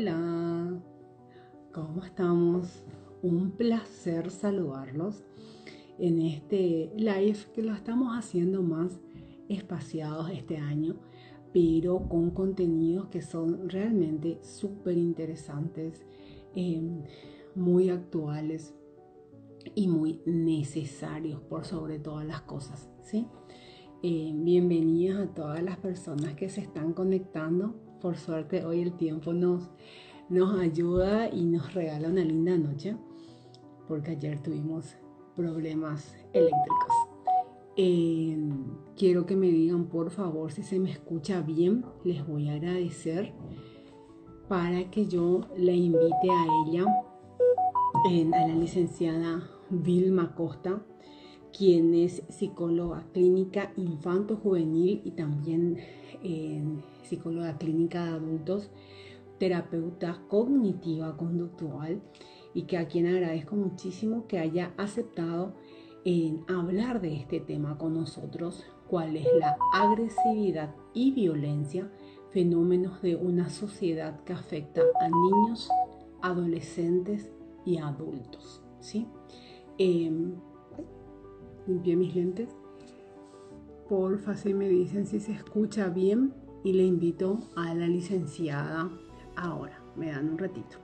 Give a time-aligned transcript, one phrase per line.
[0.00, 0.80] Hola,
[1.72, 2.84] ¿cómo estamos?
[3.20, 5.24] Un placer saludarlos
[5.98, 9.00] en este live que lo estamos haciendo más
[9.48, 11.00] espaciados este año,
[11.52, 16.06] pero con contenidos que son realmente súper interesantes,
[16.54, 17.02] em,
[17.56, 18.76] muy actuales
[19.74, 23.26] y muy necesarios por sobre todas las cosas, ¿sí?
[24.04, 29.32] Eh, bienvenidas a todas las personas que se están conectando por suerte hoy el tiempo
[29.32, 29.70] nos,
[30.28, 32.96] nos ayuda y nos regala una linda noche,
[33.86, 34.96] porque ayer tuvimos
[35.34, 36.94] problemas eléctricos.
[38.96, 43.32] quiero que me digan por favor si se me escucha bien, les voy a agradecer
[44.48, 46.84] para que yo le invite a ella,
[48.04, 50.82] a la licenciada Vilma Costa,
[51.56, 55.78] quien es psicóloga clínica infanto-juvenil y también
[57.08, 58.70] psicóloga clínica de adultos,
[59.38, 62.00] terapeuta cognitiva conductual
[62.54, 65.54] y que a quien agradezco muchísimo que haya aceptado
[66.04, 71.90] en hablar de este tema con nosotros, cuál es la agresividad y violencia,
[72.30, 75.68] fenómenos de una sociedad que afecta a niños,
[76.22, 77.30] adolescentes
[77.64, 78.62] y adultos.
[78.80, 79.06] ¿sí?
[79.78, 80.10] Eh,
[81.66, 82.48] limpié mis lentes.
[83.88, 88.88] Porfa, si me dicen si se escucha bien y le invito a la licenciada
[89.36, 89.78] ahora.
[89.96, 90.76] Me dan un ratito.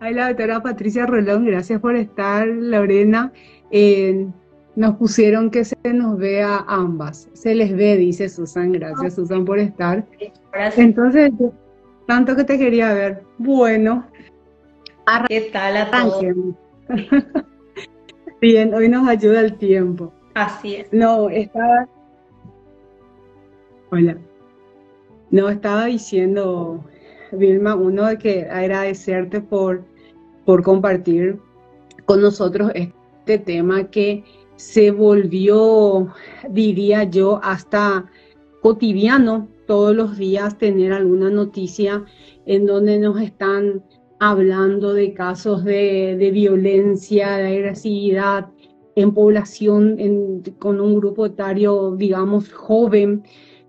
[0.00, 3.32] Ay, la doctora Patricia Rolón, gracias por estar, Lorena.
[3.70, 4.28] Eh,
[4.76, 7.28] nos pusieron que se nos vea ambas.
[7.32, 8.72] Se les ve, dice Susan.
[8.72, 10.06] Gracias, Susan, por estar.
[10.52, 10.78] Gracias.
[10.78, 11.32] Entonces,
[12.06, 13.24] tanto que te quería ver.
[13.38, 14.06] Bueno.
[15.26, 16.24] ¿Qué tal a todos?
[18.40, 20.12] Bien, hoy nos ayuda el tiempo.
[20.34, 20.92] Así es.
[20.92, 21.88] No, estaba...
[23.90, 24.16] Hola.
[25.30, 26.84] No, estaba diciendo,
[27.32, 29.84] Vilma, uno de que agradecerte por,
[30.44, 31.38] por compartir
[32.06, 34.24] con nosotros este tema que
[34.56, 36.08] se volvió,
[36.50, 38.10] diría yo, hasta
[38.62, 42.04] cotidiano todos los días tener alguna noticia
[42.46, 43.84] en donde nos están
[44.18, 48.48] hablando de casos de, violencia, de agresividad
[48.96, 53.22] en población con un grupo etario, digamos, joven,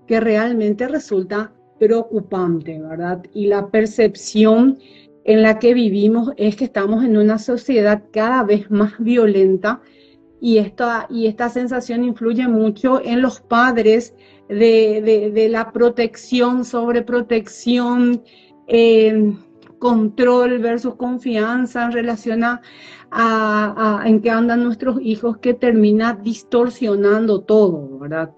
[0.09, 3.23] que realmente resulta preocupante, ¿verdad?
[3.31, 4.79] Y la percepción
[5.23, 9.83] en la que vivimos es que estamos en una sociedad cada vez más violenta
[10.41, 14.15] y esta, y esta sensación influye mucho en los padres
[14.47, 18.23] de, la protección, sobreprotección,
[18.65, 19.35] eh,
[19.77, 27.99] control versus confianza en relación a, en qué andan nuestros hijos que termina distorsionando todo,
[27.99, 28.31] ¿verdad?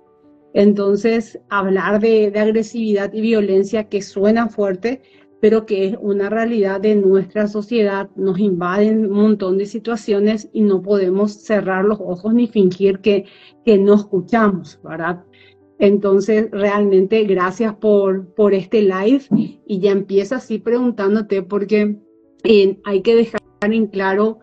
[0.54, 5.02] Entonces, hablar de, agresividad y violencia que suena fuerte,
[5.40, 10.62] pero que es una realidad de nuestra sociedad, nos invaden un montón de situaciones y
[10.62, 13.26] no podemos cerrar los ojos ni fingir que,
[13.66, 15.24] que no escuchamos, ¿verdad?
[15.80, 19.24] Entonces, realmente gracias por, por este live
[19.66, 21.98] y ya empiezo así preguntándote porque
[22.44, 24.40] eh, hay que dejar en claro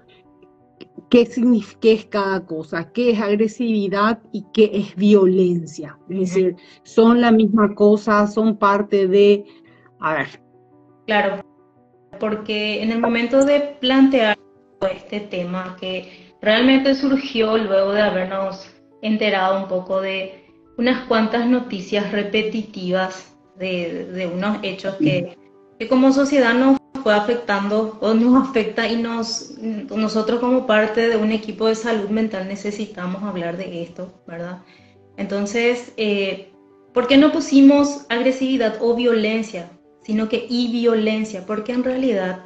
[1.10, 5.98] qué significa qué es cada cosa, qué es agresividad y qué es violencia.
[6.08, 9.44] Es decir, son la misma cosa, son parte de...
[10.00, 10.40] A ver.
[11.06, 11.42] Claro,
[12.20, 14.36] porque en el momento de plantear
[14.92, 18.70] este tema que realmente surgió luego de habernos
[19.02, 20.44] enterado un poco de
[20.76, 25.36] unas cuantas noticias repetitivas de, unos hechos que,
[25.88, 26.77] como sociedad nos
[27.08, 32.10] fue afectando o nos afecta y nos, nosotros como parte de un equipo de salud
[32.10, 34.58] mental necesitamos hablar de esto, ¿verdad?
[35.16, 36.52] Entonces, eh,
[36.92, 39.70] ¿por qué no pusimos agresividad o violencia,
[40.04, 41.46] sino que y violencia?
[41.46, 42.40] Porque en realidad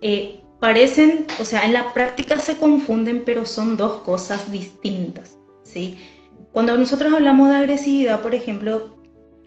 [0.00, 5.98] eh, parecen, o sea, en la práctica se confunden, pero son dos cosas distintas, ¿sí?
[6.52, 8.96] Cuando nosotros hablamos de agresividad, por ejemplo,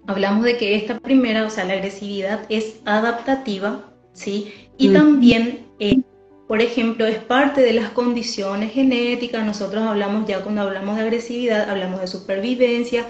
[0.06, 4.54] hablamos de que esta primera, o sea, la agresividad es adaptativa, ¿sí?
[4.78, 4.94] Y mm.
[4.94, 6.02] también, eh,
[6.48, 9.46] por ejemplo, es parte de las condiciones genéticas.
[9.46, 13.08] Nosotros hablamos ya cuando hablamos de agresividad, hablamos de supervivencia.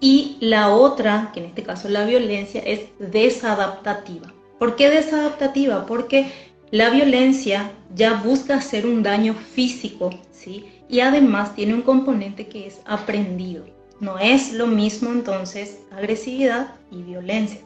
[0.00, 4.32] Y la otra, que en este caso la violencia, es desadaptativa.
[4.58, 5.86] ¿Por qué desadaptativa?
[5.86, 6.32] Porque
[6.70, 10.66] la violencia ya busca hacer un daño físico, ¿sí?
[10.88, 13.64] y además tiene un componente que es aprendido.
[14.00, 17.60] No es lo mismo entonces agresividad y violencia.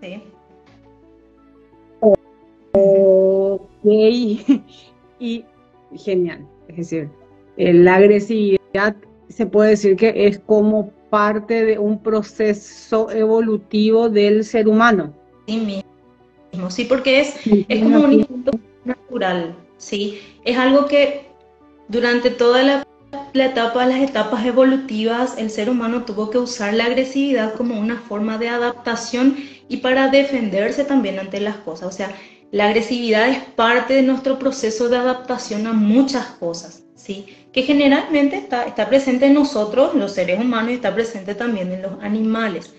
[0.00, 0.22] ¿sí?
[3.84, 3.90] Ok,
[5.20, 5.44] y
[5.94, 6.46] genial.
[6.68, 7.10] Es decir,
[7.56, 8.96] la agresividad
[9.28, 15.14] se puede decir que es como parte de un proceso evolutivo del ser humano.
[15.46, 15.90] Sí mismo,
[16.52, 16.84] mismo, ¿sí?
[16.84, 18.52] Porque es, es como un instinto
[18.84, 20.18] natural, ¿sí?
[20.44, 21.26] Es algo que
[21.88, 22.86] durante toda la,
[23.32, 27.96] la etapa, las etapas evolutivas, el ser humano tuvo que usar la agresividad como una
[27.96, 29.36] forma de adaptación
[29.68, 31.88] y para defenderse también ante las cosas.
[31.88, 32.14] O sea,
[32.54, 37.26] la agresividad es parte de nuestro proceso de adaptación a muchas cosas, ¿sí?
[37.52, 41.82] Que generalmente está, está presente en nosotros, los seres humanos, y está presente también en
[41.82, 42.72] los animales.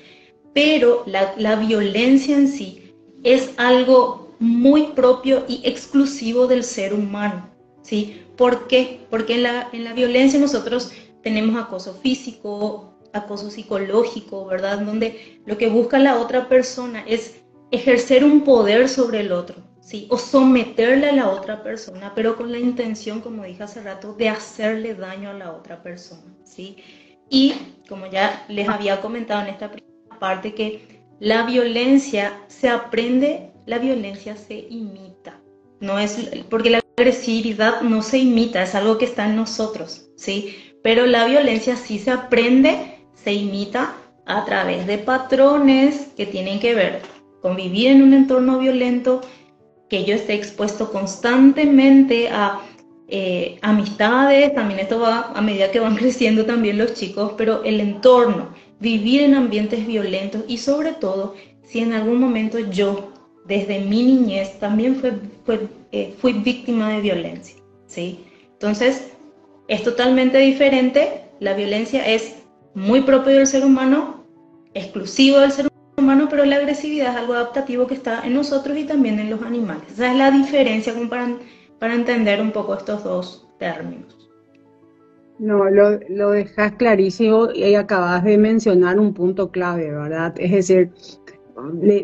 [0.53, 2.93] Pero la, la violencia en sí
[3.23, 7.49] es algo muy propio y exclusivo del ser humano,
[7.81, 8.21] ¿sí?
[8.37, 9.01] ¿Por qué?
[9.09, 14.79] Porque en la, en la violencia nosotros tenemos acoso físico, acoso psicológico, ¿verdad?
[14.79, 17.41] Donde lo que busca la otra persona es
[17.75, 20.07] ejercer un poder sobre el otro, ¿sí?
[20.09, 24.29] O someterle a la otra persona, pero con la intención, como dije hace rato, de
[24.29, 26.77] hacerle daño a la otra persona, ¿sí?
[27.29, 27.53] Y
[27.87, 33.79] como ya les había comentado en esta primera parte, que la violencia se aprende, la
[33.79, 35.39] violencia se imita,
[35.79, 40.55] no es, porque la agresividad no se imita, es algo que está en nosotros, ¿sí?
[40.83, 43.95] Pero la violencia sí se aprende, se imita
[44.25, 49.21] a través de patrones que tienen que ver con vivir en un entorno violento,
[49.89, 52.61] que yo esté expuesto constantemente a
[53.07, 57.79] eh, amistades, también esto va a medida que van creciendo también los chicos, pero el
[57.79, 58.49] entorno,
[58.79, 63.11] vivir en ambientes violentos y sobre todo si en algún momento yo
[63.45, 65.13] desde mi niñez también fue,
[65.91, 67.55] eh, fui víctima de violencia,
[67.85, 68.19] ¿sí?
[68.53, 69.11] Entonces,
[69.67, 72.37] es totalmente diferente, la violencia es
[72.73, 74.23] muy propio del ser humano,
[74.73, 75.74] exclusivo del ser humano,
[76.29, 79.83] pero la agresividad es algo adaptativo que está en nosotros y también en los animales.
[79.91, 81.37] Esa es la diferencia para,
[81.79, 84.15] para entender un poco estos dos términos.
[85.37, 90.33] No, lo, lo dejas clarísimo y acabas de mencionar un punto clave, ¿verdad?
[90.37, 90.91] Es decir,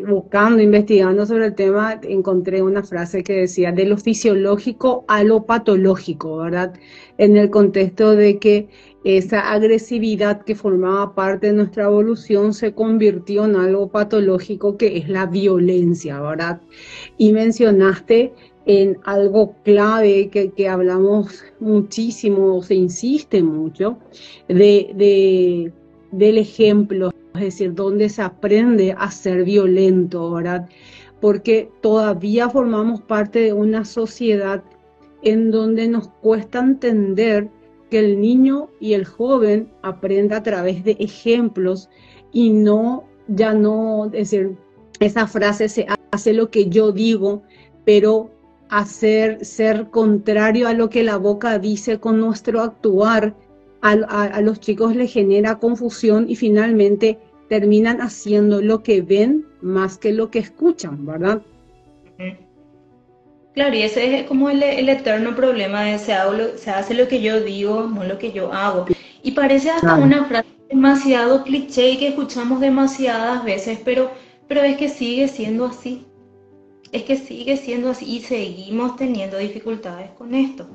[0.06, 5.44] buscando, investigando sobre el tema, encontré una frase que decía de lo fisiológico a lo
[5.44, 6.74] patológico, ¿verdad?
[7.18, 8.68] En el contexto de que
[9.04, 15.08] esa agresividad que formaba parte de nuestra evolución se convirtió en algo patológico que es
[15.08, 16.60] la violencia, ¿verdad?
[17.18, 18.32] Y mencionaste
[18.64, 23.98] en algo clave que, que hablamos muchísimo, se insiste mucho,
[24.48, 25.72] de, de
[26.12, 30.68] del ejemplo, es decir, donde se aprende a ser violento, ¿verdad?
[31.20, 34.62] Porque todavía formamos parte de una sociedad
[35.22, 37.48] en donde nos cuesta entender
[37.92, 41.90] que el niño y el joven aprenda a través de ejemplos
[42.32, 44.56] y no, ya no, es decir,
[44.98, 47.42] esa frase se hace lo que yo digo,
[47.84, 48.30] pero
[48.70, 53.36] hacer ser contrario a lo que la boca dice con nuestro actuar
[53.82, 57.18] a, los chicos les genera confusión y finalmente
[57.50, 61.42] terminan haciendo lo que ven más que lo que escuchan, ¿verdad?
[63.54, 66.14] Claro, y ese es como el, eterno problema de se,
[66.56, 68.86] se, hace lo que yo digo, no lo que yo hago.
[69.22, 74.10] Y parece hasta una frase demasiado cliché y que escuchamos demasiadas veces, pero,
[74.48, 76.06] pero es que sigue siendo así.
[76.92, 80.66] Es que sigue siendo así y seguimos teniendo dificultades con esto.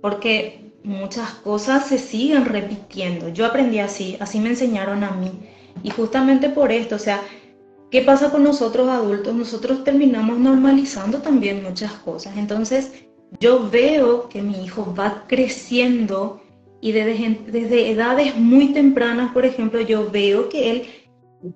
[0.00, 3.28] Porque muchas cosas se siguen repitiendo.
[3.30, 5.30] Yo aprendí así, así me enseñaron a mí.
[5.82, 7.20] Y justamente por esto, o sea,
[7.92, 9.34] ¿qué pasa con nosotros adultos?
[9.34, 12.36] Nosotros terminamos normalizando también muchas cosas.
[12.38, 12.90] Entonces,
[13.38, 16.40] yo veo que mi hijo va creciendo
[16.80, 20.86] y desde, desde edades muy tempranas, por ejemplo, yo veo que él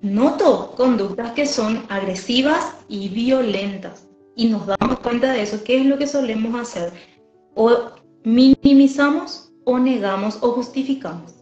[0.03, 4.07] noto conductas que son agresivas y violentas.
[4.37, 5.65] Y nos damos cuenta de eso.
[5.65, 6.93] ¿Qué es lo que solemos hacer?
[7.55, 7.93] O
[8.25, 11.35] minimizamos o negamos o justificamos.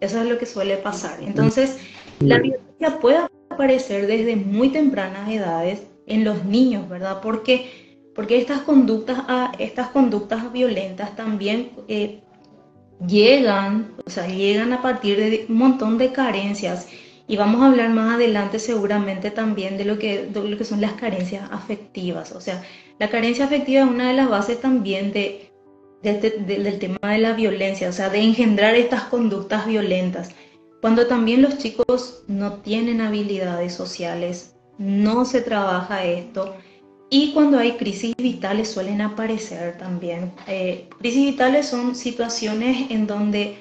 [0.00, 1.22] Eso es lo que suele pasar.
[1.22, 1.78] Entonces,
[2.18, 3.18] la violencia puede
[3.60, 7.20] aparecer desde muy tempranas edades en los niños, ¿verdad?
[7.20, 12.20] Porque, porque estas, conductas, a, estas conductas violentas también eh,
[13.06, 16.88] llegan, o sea, llegan a partir de un montón de carencias.
[17.28, 20.80] Y vamos a hablar más adelante seguramente también de lo que, de lo que son
[20.80, 22.32] las carencias afectivas.
[22.32, 22.64] O sea,
[22.98, 25.50] la carencia afectiva es una de las bases también de
[26.02, 30.30] del tema de la violencia, o sea, de engendrar estas conductas violentas.
[30.80, 36.54] Cuando también los chicos no tienen habilidades sociales, no se trabaja esto.
[37.10, 40.32] Y cuando hay crisis vitales suelen aparecer también.
[40.46, 43.58] Eh, crisis vitales son situaciones en donde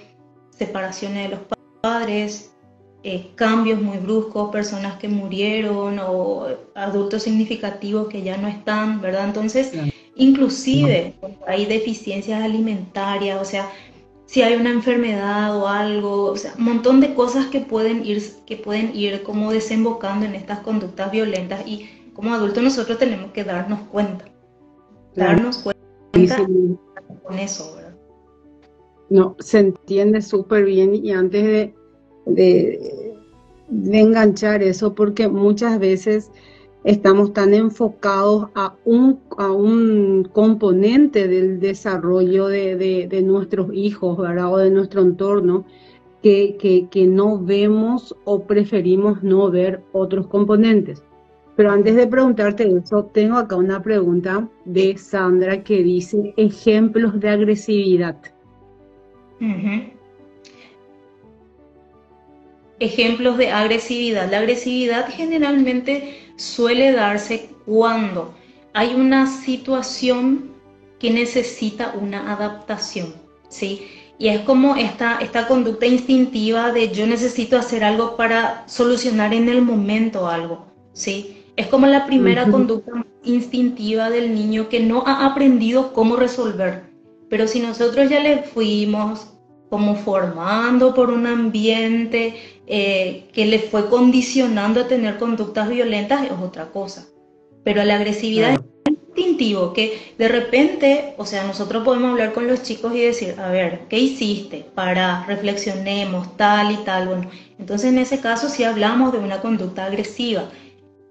[0.51, 1.39] separaciones de los
[1.81, 2.51] padres,
[3.03, 9.25] eh, cambios muy bruscos, personas que murieron o adultos significativos que ya no están, ¿verdad?
[9.25, 9.71] Entonces,
[10.19, 11.13] Inclusive
[11.47, 13.71] hay deficiencias alimentarias, o sea,
[14.29, 18.21] si hay una enfermedad o algo, o sea, un montón de cosas que pueden ir,
[18.45, 23.43] que pueden ir como desembocando en estas conductas violentas y como adultos nosotros tenemos que
[23.43, 24.25] darnos cuenta,
[25.15, 26.45] darnos cuenta
[27.23, 27.95] con eso, ¿verdad?
[29.09, 31.73] No, se entiende súper bien y antes de,
[32.27, 33.15] de,
[33.67, 36.29] de enganchar eso, porque muchas veces
[36.83, 44.53] estamos tan enfocados a un, a un componente del desarrollo de, de, nuestros hijos, ¿verdad?
[44.53, 45.65] O de nuestro entorno,
[46.23, 51.03] que, que, que, no vemos o preferimos no ver otros componentes.
[51.55, 57.29] Pero antes de preguntarte eso, tengo acá una pregunta de Sandra que dice ejemplos de
[57.29, 58.15] agresividad.
[62.79, 64.31] Ejemplos de agresividad.
[64.31, 68.33] La agresividad generalmente suele darse cuando
[68.73, 70.51] hay una situación
[70.99, 73.13] que necesita una adaptación,
[73.49, 73.87] ¿sí?
[74.17, 79.47] Y es como esta, esta conducta instintiva de yo necesito hacer algo para solucionar en
[79.49, 81.43] el momento algo, ¿sí?
[81.55, 82.91] Es como la primera conducta
[83.23, 86.89] instintiva del niño que no ha aprendido cómo resolver.
[87.29, 89.27] Pero si nosotros ya le fuimos
[89.69, 96.31] como formando por un ambiente eh, que le fue condicionando a tener conductas violentas es
[96.31, 97.07] otra cosa.
[97.63, 102.61] Pero la agresividad es instintivo, que de repente, o sea, nosotros podemos hablar con los
[102.61, 104.67] chicos y decir, a ver, ¿qué hiciste?
[104.75, 107.07] Para, reflexionemos, tal y tal.
[107.07, 110.51] Bueno, entonces en ese caso sí hablamos de una conducta agresiva,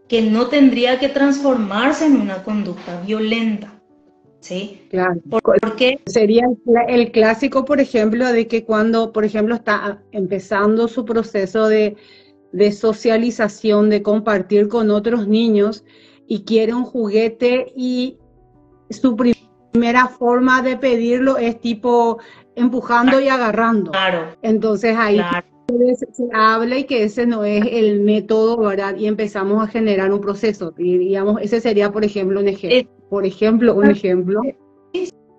[0.09, 3.78] que no tendría que transformarse en una conducta violenta.
[4.41, 4.87] ¿Sí?
[4.91, 5.21] Claro.
[5.29, 6.49] Porque sería
[6.89, 11.97] el, clásico, por ejemplo, de que cuando, por ejemplo, está empezando su proceso de,
[12.53, 15.85] de socialización, de compartir con otros niños
[16.27, 18.19] y quiere un juguete y
[18.91, 22.19] su primera forma de pedirlo es tipo
[22.55, 23.91] empujando y agarrando.
[23.93, 24.37] Claro.
[24.43, 25.21] Entonces ahí
[26.13, 28.97] se habla y que ese no es el método, ¿verdad?
[28.97, 30.75] Y empezamos a generar un proceso.
[30.79, 32.91] Y digamos, ese sería, por ejemplo, un ejemplo.
[33.11, 34.41] Por ejemplo, un ejemplo.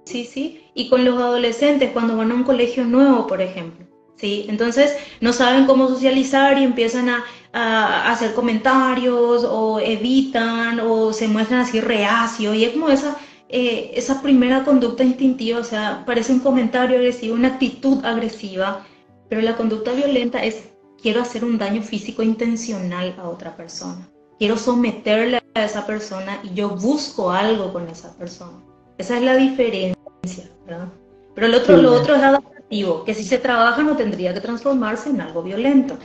[0.06, 0.62] Sí, sí.
[0.74, 3.86] Y con los adolescentes, cuando van a un colegio nuevo, por ejemplo.
[4.16, 4.46] ¿sí?
[4.50, 11.62] Entonces, no saben cómo socializar y empiezan a, hacer comentarios o evitan o se muestran
[11.62, 12.54] así reacio.
[12.54, 13.18] Y es como esa,
[13.50, 18.86] eh, esa primera conducta instintiva, o sea, parece un comentario agresivo, una actitud agresiva
[19.30, 20.70] pero la conducta violenta es
[21.02, 24.10] quiero hacer un daño físico intencional a otra persona.
[24.40, 28.58] Quiero someterle a esa persona y yo busco algo con esa persona.
[28.98, 30.88] Esa es la diferencia, ¿verdad?
[31.36, 35.10] Pero el otro, lo otro es adaptativo, que si se trabaja no tendría que transformarse
[35.10, 35.96] en algo violento.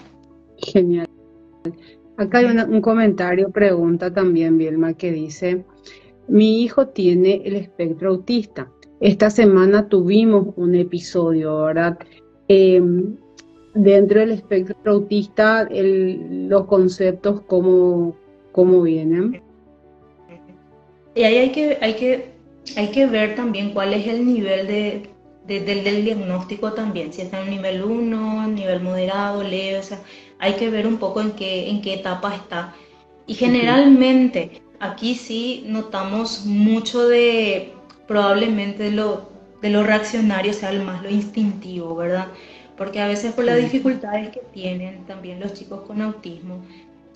[0.59, 1.09] Genial.
[2.17, 5.65] Acá hay un comentario, pregunta también, Bielma, que dice,
[6.29, 8.71] mi hijo tiene el espectro autista.
[9.01, 11.99] Esta semana tuvimos un episodio, ¿verdad?
[12.49, 13.17] Em,
[13.75, 18.15] dentro del espectro autista, los conceptos, cómo,
[18.55, 19.43] cómo vienen.
[21.17, 22.31] Y ahí hay que, hay, que,
[22.77, 25.11] hay que ver también cuál es el nivel de,
[25.47, 30.01] del, diagnóstico también, si está en nivel 1, nivel moderado, leve, o sea,
[30.39, 32.75] hay que ver un poco en qué, en qué etapa está.
[33.27, 37.73] Y generalmente aquí sí notamos mucho de
[38.07, 39.31] probablemente lo,
[39.63, 42.29] de lo reaccionario sea más lo instintivo, ¿verdad?
[42.77, 46.63] Porque a veces por las dificultades que tienen también los chicos con autismo,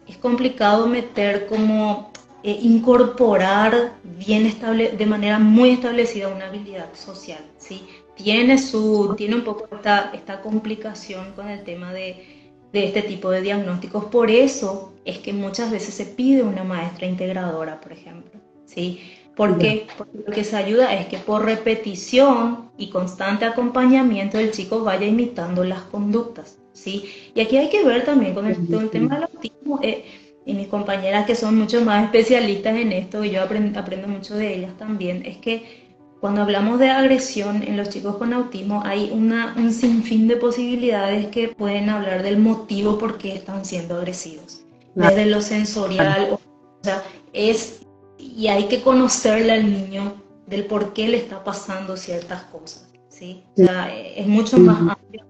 [0.08, 2.10] es complicado meter como
[2.42, 7.86] eh, incorporar bien estable, de manera muy establecida una habilidad social, ¿sí?
[8.14, 13.30] Tiene, su, tiene un poco esta, esta complicación con el tema de, de este tipo
[13.30, 14.06] de diagnósticos.
[14.06, 19.00] Por eso es que muchas veces se pide una maestra integradora, por ejemplo, ¿sí?
[19.38, 19.86] ¿Por qué?
[19.96, 25.06] Porque lo que se ayuda es que por repetición y constante acompañamiento el chico vaya
[25.06, 27.04] imitando las conductas, ¿sí?
[27.36, 30.04] Y aquí hay que ver también con el, tema del autismo, eh,
[30.44, 34.34] y mis compañeras que son mucho más especialistas en esto, y yo aprendo, aprendo mucho
[34.34, 35.86] de ellas también, es que
[36.20, 41.28] cuando hablamos de agresión en los chicos con autismo, hay una, un sinfín de posibilidades
[41.28, 44.64] que pueden hablar del motivo por qué están siendo agresivos.
[44.96, 46.40] Desde lo sensorial, o
[46.82, 47.86] sea, es
[48.18, 50.14] y hay que conocerle al niño
[50.46, 53.44] del por qué le está pasando ciertas cosas, ¿sí?
[53.56, 55.24] O sea, es mucho más amplio,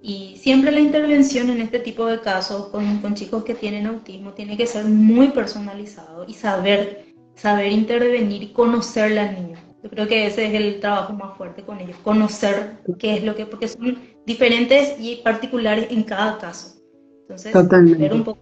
[0.00, 4.32] Y siempre la intervención en este tipo de casos con, con, chicos que tienen autismo
[4.32, 9.58] tiene que ser muy personalizado y saber, saber intervenir y conocerle al niño.
[9.82, 13.34] Yo creo que ese es el trabajo más fuerte con ellos, conocer qué es lo
[13.34, 16.78] que, porque son diferentes y particulares en cada caso.
[17.22, 17.52] Entonces,
[17.98, 18.40] ver un poco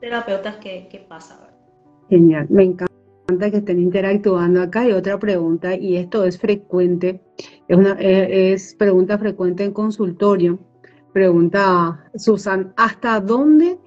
[0.00, 1.48] terapeutas qué, qué pasa.
[2.08, 2.89] Genial, me encanta
[3.38, 4.80] que estén interactuando acá.
[4.80, 7.20] Hay otra pregunta y esto es frecuente,
[7.68, 10.58] es, una, eh, pregunta frecuente en consultorio.
[11.12, 13.78] Pregunta Susan, ¿hasta dónde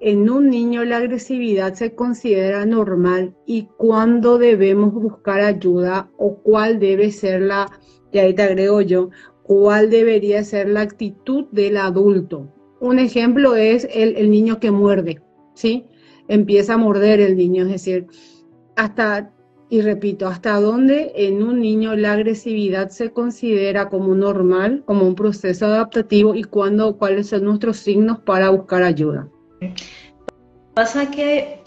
[0.00, 6.80] en un niño la agresividad se considera normal y cuándo debemos buscar ayuda o cuál
[6.80, 7.70] debe ser la,
[8.10, 9.10] y ahí te agrego yo,
[9.42, 12.52] cuál debería ser la actitud del adulto.
[12.80, 15.20] Un ejemplo es el, el niño que muerde,
[15.54, 15.86] ¿sí?
[16.26, 18.06] Empieza a morder el niño, es decir,
[18.76, 19.30] hasta
[19.72, 25.14] y repito, ¿hasta dónde en un niño la agresividad se considera como normal, como un
[25.14, 29.30] proceso adaptativo y cuándo, cuáles son nuestros signos para buscar ayuda?
[30.74, 31.62] Pasa que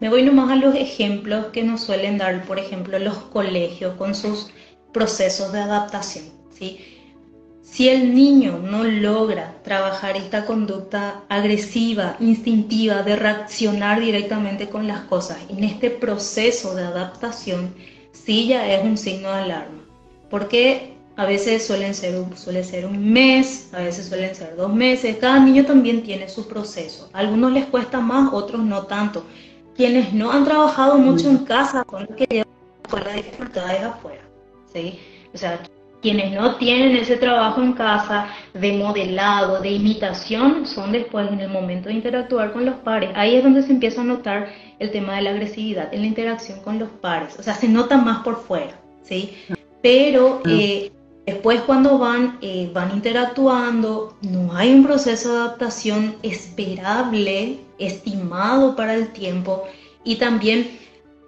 [0.00, 4.14] me voy nomás a los ejemplos que nos suelen dar, por ejemplo, los colegios con
[4.14, 4.50] sus
[4.94, 6.24] procesos de adaptación.
[6.50, 6.78] ¿sí?
[7.70, 15.02] Si el niño no logra trabajar esta conducta agresiva, instintiva, de reaccionar directamente con las
[15.02, 17.72] cosas en este proceso de adaptación,
[18.12, 19.84] sí ya es un signo de alarma.
[20.30, 25.18] Porque a veces suelen ser, suele ser un mes, a veces suelen ser dos meses.
[25.18, 27.08] Cada niño también tiene su proceso.
[27.12, 29.24] A algunos les cuesta más, otros no tanto.
[29.76, 34.22] Quienes no han trabajado mucho en casa son los que llevan las dificultades afuera.
[34.72, 34.98] ¿sí?
[35.32, 35.60] O sea,
[36.02, 41.48] quienes no tienen ese trabajo en casa de modelado, de imitación, son después en el
[41.48, 43.10] momento de interactuar con los pares.
[43.14, 46.60] Ahí es donde se empieza a notar el tema de la agresividad en la interacción
[46.60, 47.38] con los pares.
[47.38, 49.36] O sea, se nota más por fuera, ¿sí?
[49.82, 50.90] Pero eh,
[51.26, 58.94] después cuando van, eh, van interactuando, no hay un proceso de adaptación esperable, estimado para
[58.94, 59.64] el tiempo
[60.04, 60.78] y también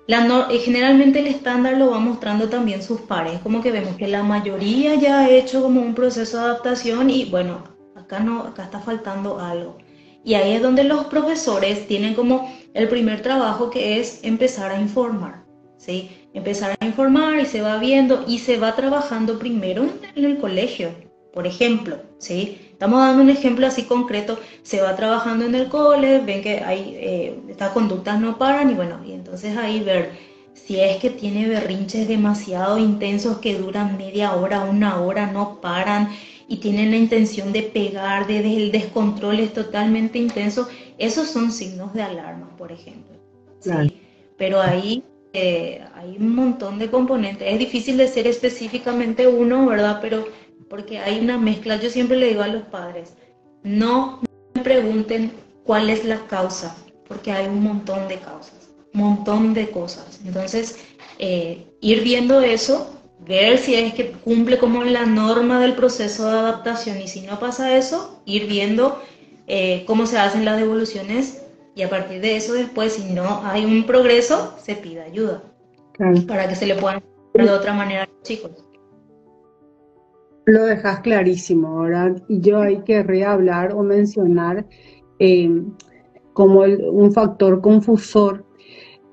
[0.08, 4.22] eh, generalmente el estándar lo va mostrando también sus pares, como que vemos que la
[4.22, 7.62] mayoría ya ha hecho como un proceso de adaptación y bueno,
[7.94, 9.78] acá no, acá está faltando algo.
[10.24, 14.80] Y ahí es donde los profesores tienen como el primer trabajo que es empezar a
[14.80, 15.44] informar,
[15.78, 16.10] ¿sí?
[16.32, 20.90] Empezar a informar y se va viendo y se va trabajando primero en el colegio,
[21.32, 22.71] por ejemplo, ¿sí?
[22.82, 26.96] Estamos dando un ejemplo así concreto, se va trabajando en el cole, ven que hay,
[26.96, 30.10] eh, estas conductas no paran y bueno, y entonces ahí ver
[30.52, 36.08] si es que tiene berrinches demasiado intensos que duran media hora, una hora, no paran
[36.48, 40.68] y tienen la intención de pegar, de, el descontrol es totalmente intenso,
[40.98, 43.16] esos son signos de alarma, por ejemplo.
[43.60, 43.70] ¿sí?
[44.36, 50.00] Pero ahí eh, hay un montón de componentes, es difícil de ser específicamente uno, ¿verdad?
[50.02, 50.26] Pero
[50.68, 51.76] porque hay una mezcla.
[51.76, 53.14] Yo siempre le digo a los padres,
[53.62, 54.20] no
[54.54, 55.32] me pregunten
[55.64, 60.20] cuál es la causa, porque hay un montón de causas, un montón de cosas.
[60.24, 60.78] Entonces,
[61.18, 66.38] eh, ir viendo eso, ver si es que cumple como la norma del proceso de
[66.38, 69.00] adaptación y si no pasa eso, ir viendo
[69.46, 71.42] eh, cómo se hacen las devoluciones
[71.74, 75.42] y a partir de eso después, si no hay un progreso, se pide ayuda
[76.26, 77.02] para que se le puedan
[77.34, 78.50] de otra manera a los chicos.
[80.44, 82.22] Lo dejas clarísimo, ¿verdad?
[82.28, 84.66] Y yo hay que rehablar o mencionar
[85.18, 85.62] eh,
[86.32, 88.44] como un factor confusor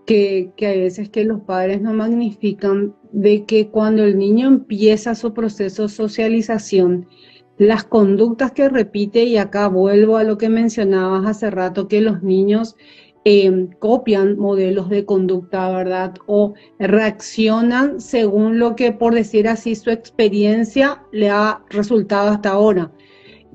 [0.05, 5.13] que, que a veces que los padres no magnifican de que cuando el niño empieza
[5.13, 7.07] su proceso de socialización,
[7.59, 12.23] las conductas que repite, y acá vuelvo a lo que mencionabas hace rato, que los
[12.23, 12.75] niños
[13.25, 16.15] Em, copian modelos de conducta, ¿verdad?
[16.25, 22.91] O reaccionan según lo que, por decir así, su experiencia le ha resultado hasta ahora.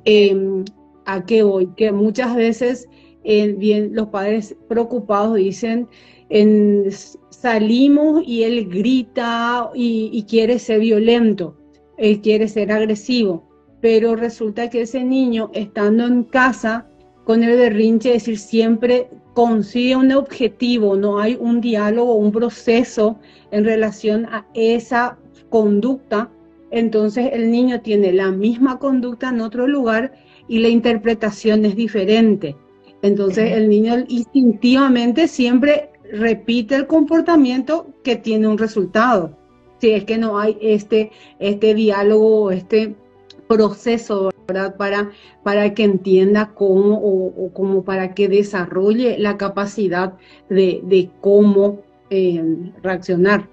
[0.05, 0.65] Em,
[1.07, 1.69] ¿A qué voy?
[1.77, 2.89] Que muchas veces
[3.25, 5.89] eh, bien, los padres preocupados dicen,
[6.29, 6.91] en,
[7.31, 11.57] salimos y él grita y, y quiere ser violento,
[11.97, 13.49] él quiere ser agresivo,
[13.81, 16.87] pero resulta que ese niño estando en casa
[17.25, 23.19] con el berrinche, es decir, siempre consigue un objetivo, no hay un diálogo, un proceso
[23.51, 25.19] en relación a esa
[25.51, 26.31] conducta,
[26.71, 30.15] entonces el niño tiene la misma conducta en otro lugar
[30.49, 32.57] y la interpretación es diferente.
[33.03, 39.37] Entonces el niño instintivamente siempre repite el comportamiento que tiene un resultado.
[39.79, 42.95] Si es que no hay este, este diálogo, este
[43.47, 45.11] proceso Para,
[45.43, 50.15] para que entienda cómo o, como para que desarrolle la capacidad
[50.49, 51.81] de, cómo
[52.11, 53.49] eh, reaccionar.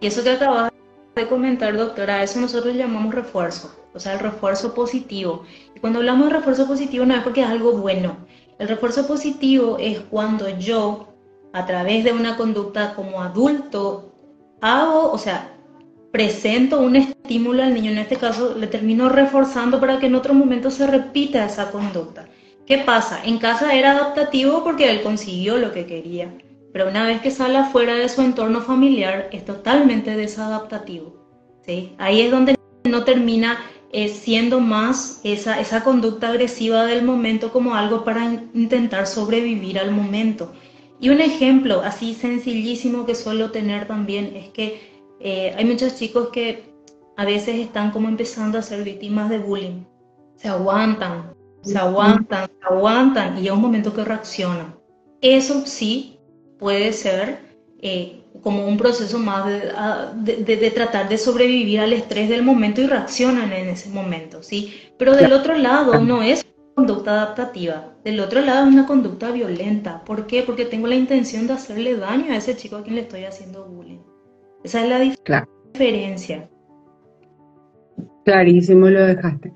[0.00, 0.72] Y eso que acabas
[1.14, 5.44] de comentar, doctora, eso nosotros llamamos refuerzo, o sea, el refuerzo positivo.
[5.74, 8.16] Y cuando hablamos de refuerzo positivo no es porque es algo bueno.
[8.58, 11.08] El refuerzo positivo es cuando yo,
[11.52, 14.12] a través de una conducta como adulto,
[14.60, 15.51] hago, o sea,
[16.12, 20.34] presento un estímulo al niño, en este caso le termino reforzando para que en otro
[20.34, 22.28] momento se repita esa conducta.
[22.66, 23.20] ¿Qué pasa?
[23.24, 26.32] En casa era adaptativo porque él consiguió lo que quería,
[26.72, 31.16] pero una vez que sale afuera de su entorno familiar es totalmente desadaptativo.
[31.66, 31.94] ¿sí?
[31.98, 33.58] Ahí es donde no termina
[33.90, 39.92] eh, siendo más esa, esa conducta agresiva del momento como algo para intentar sobrevivir al
[39.92, 40.52] momento.
[41.00, 44.91] Y un ejemplo así sencillísimo que suelo tener también es que
[45.24, 46.64] eh, hay muchos chicos que
[47.16, 49.84] a veces están como empezando a ser víctimas de bullying.
[50.34, 51.32] Se aguantan,
[51.62, 54.74] se aguantan, se aguantan y llega un momento que reaccionan.
[55.20, 56.18] Eso sí
[56.58, 57.38] puede ser
[57.80, 62.88] eh, como un proceso más de, de, tratar de sobrevivir al estrés del momento y
[62.88, 64.74] reaccionan en ese momento, ¿sí?
[64.98, 70.02] Pero del otro lado no es conducta adaptativa, del otro lado es una conducta violenta.
[70.04, 70.42] ¿Por qué?
[70.42, 73.66] Porque tengo la intención de hacerle daño a ese chico a quien le estoy haciendo
[73.66, 74.11] bullying.
[74.64, 76.48] Esa es la diferencia.
[78.24, 79.52] Clarísimo lo dejaste.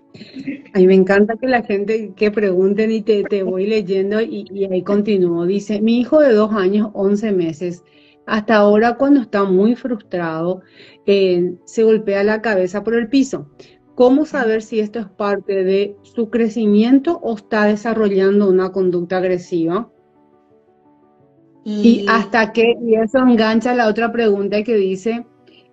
[0.75, 4.67] A mí me encanta que la gente que pregunten y te, te voy leyendo y,
[4.71, 5.47] ahí continúo.
[5.47, 7.85] Dice, mi hijo de dos años, once meses,
[8.27, 10.63] hasta ahora cuando está muy frustrado,
[11.07, 13.49] eh, se golpea la cabeza por el piso.
[13.95, 19.91] ¿Cómo saber si esto es parte de su crecimiento o está desarrollando una conducta agresiva?
[21.69, 25.27] Y, y hasta que, y eso engancha la otra pregunta que dice,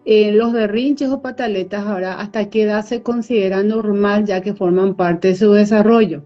[0.06, 4.96] eh, los berrinches o pataletas ahora, ¿hasta qué edad se considera normal ya que forman
[4.96, 6.24] parte de su desarrollo?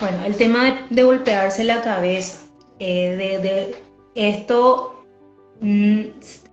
[0.00, 2.38] Bueno, el tema de, golpearse la cabeza,
[2.78, 3.76] eh, de,
[4.14, 5.04] esto
[5.60, 6.00] mm,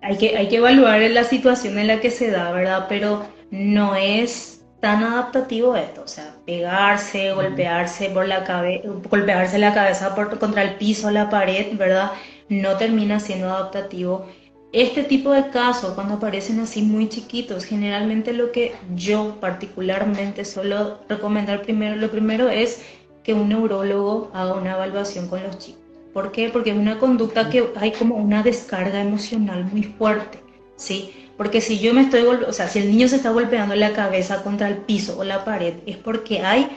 [0.01, 2.87] hay, que, hay que evaluar la situación en la que se da, ¿verdad?
[2.89, 4.54] Pero no es
[4.85, 10.61] tan adaptativo esto, o sea, pegarse, golpearse por la cabeza, golpearse la cabeza por, contra
[10.61, 12.11] el piso, la pared, ¿verdad?
[12.49, 14.27] no termina siendo adaptativo.
[14.73, 20.99] Este tipo de casos, cuando aparecen así muy chiquitos, generalmente lo que yo particularmente suelo
[21.09, 22.85] recomendar primero, lo primero es
[23.23, 25.81] que un neurólogo haga una evaluación con los chicos.
[26.13, 26.49] ¿Por qué?
[26.49, 30.37] Porque es una conducta que hay como una descarga emocional muy fuerte,
[30.75, 31.24] ¿sí?
[31.37, 34.43] Porque si yo me estoy, o sea, si el niño se está golpeando la cabeza
[34.43, 36.69] contra el piso o la pared, es porque hay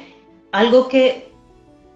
[0.53, 1.29] algo que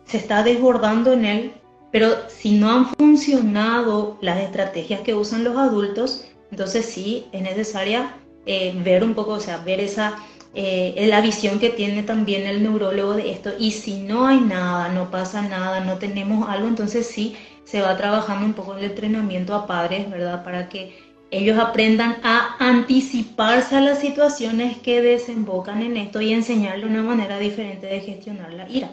[0.04, 1.52] se está desbordando en él
[1.92, 8.16] pero si no han funcionado las estrategias que usan los adultos, entonces sí es necesaria
[8.46, 10.16] eh, ver un poco, o sea, ver esa,
[10.54, 13.50] eh, la visión que tiene también el neurólogo de esto.
[13.58, 17.94] Y si no hay nada, no pasa nada, no tenemos algo, entonces sí se va
[17.98, 20.42] trabajando un poco el entrenamiento a padres, ¿verdad?
[20.44, 20.96] Para que
[21.32, 27.38] ellos aprendan a anticiparse a las situaciones que desembocan en esto y enseñarle una manera
[27.40, 28.90] diferente de gestionar la ira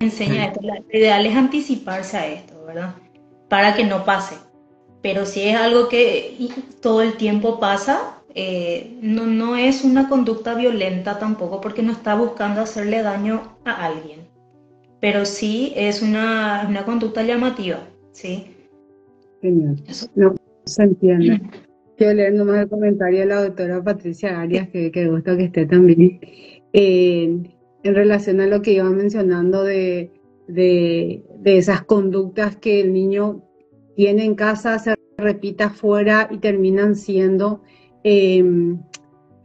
[0.00, 0.60] enseña esto.
[0.62, 2.94] Lo ideal es anticiparse a esto, ¿verdad?
[3.48, 4.36] Para que no pase.
[5.02, 6.36] Pero si es algo que
[6.80, 12.14] todo el tiempo pasa, eh, no, no es una conducta violenta tampoco porque no está
[12.14, 14.26] buscando hacerle daño a alguien.
[15.00, 17.80] Pero sí es una, una conducta llamativa,
[18.12, 18.56] ¿sí?
[19.42, 19.76] Genial.
[20.14, 20.34] No,
[20.66, 21.40] se entiende.
[21.96, 25.64] Quiero leer nomás el comentario de la doctora Patricia Arias, que, que gusto que esté
[25.64, 26.20] también.
[26.72, 27.38] Eh,
[27.82, 30.12] en relación a lo que iba mencionando de,
[30.48, 33.42] de, esas conductas que el niño
[33.94, 37.62] tiene en casa, se repita afuera y terminan siendo,
[38.02, 38.78] em,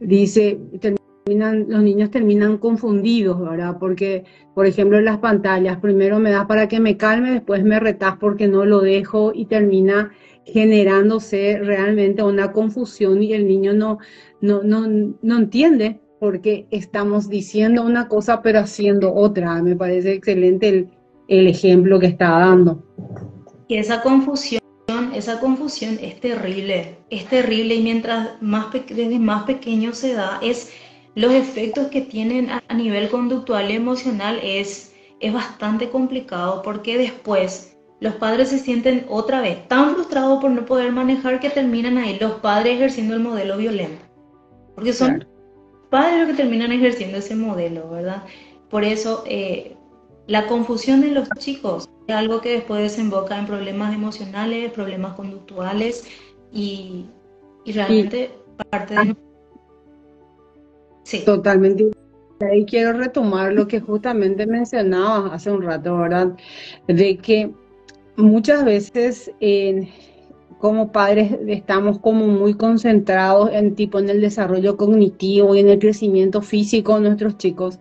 [0.00, 3.76] dice, terminan, los niños terminan confundidos, ¿verdad?
[3.78, 7.80] Porque, por ejemplo, en las pantallas, primero me das para que me calme, después me
[7.80, 10.12] retas porque no lo dejo y termina
[10.44, 13.98] generándose realmente una confusión y el niño no,
[14.40, 14.86] no, no,
[15.22, 19.62] no entiende porque estamos diciendo una cosa pero haciendo otra.
[19.62, 20.88] Me parece excelente el,
[21.28, 22.84] el ejemplo que está dando.
[23.68, 24.60] Y esa confusión,
[25.14, 30.70] esa confusión es terrible, es terrible y mientras más desde más pequeño se da, es
[31.14, 37.71] los efectos que tienen a, nivel conductual y emocional es, es bastante complicado porque después
[38.02, 42.18] los padres se sienten otra vez tan frustrados por no poder manejar que terminan ahí
[42.18, 44.02] los padres ejerciendo el modelo violento.
[44.74, 45.24] Porque son
[45.88, 48.24] padres los que terminan ejerciendo ese modelo, ¿verdad?
[48.70, 49.76] Por eso eh,
[50.26, 56.04] la confusión de los chicos es algo que después desemboca en problemas emocionales, problemas conductuales
[56.50, 57.06] y,
[57.64, 58.32] realmente
[58.68, 59.16] parte de...
[61.04, 61.24] Sí.
[61.24, 61.92] Totalmente.
[62.52, 66.32] Y quiero retomar lo que justamente mencionabas hace un rato, ¿verdad?
[66.88, 67.52] De que
[68.16, 69.30] muchas veces
[70.58, 75.80] como padres estamos como muy concentrados en tipo en el desarrollo cognitivo y en el
[75.80, 77.80] crecimiento físico de nuestros chicos,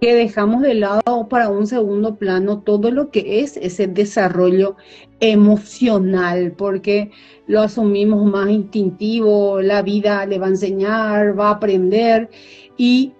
[0.00, 4.76] que dejamos de lado para un segundo plano todo lo que es ese desarrollo
[5.18, 7.10] emocional, porque
[7.48, 12.30] lo asumimos más instintivo, la vida le va a enseñar, va a aprender
[12.76, 13.14] y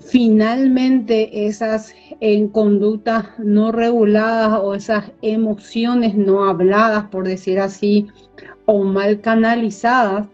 [0.00, 1.94] finalmente esas
[2.52, 8.06] conductas no reguladas o esas emociones no habladas, por decir así,
[8.66, 10.26] o mal canalizadas,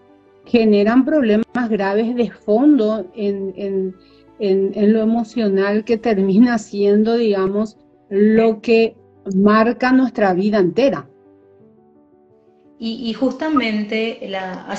[0.47, 3.95] generan problemas graves de fondo en,
[4.39, 7.79] lo emocional que termina siendo, digamos,
[8.11, 8.97] lo que
[9.35, 11.09] marca nuestra vida entera.
[12.79, 14.77] Y, justamente la,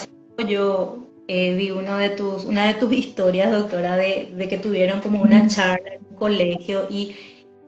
[0.47, 5.01] yo eh, vi uno de tus, una de tus historias, doctora, de, de que tuvieron
[5.01, 7.15] como una charla en un colegio y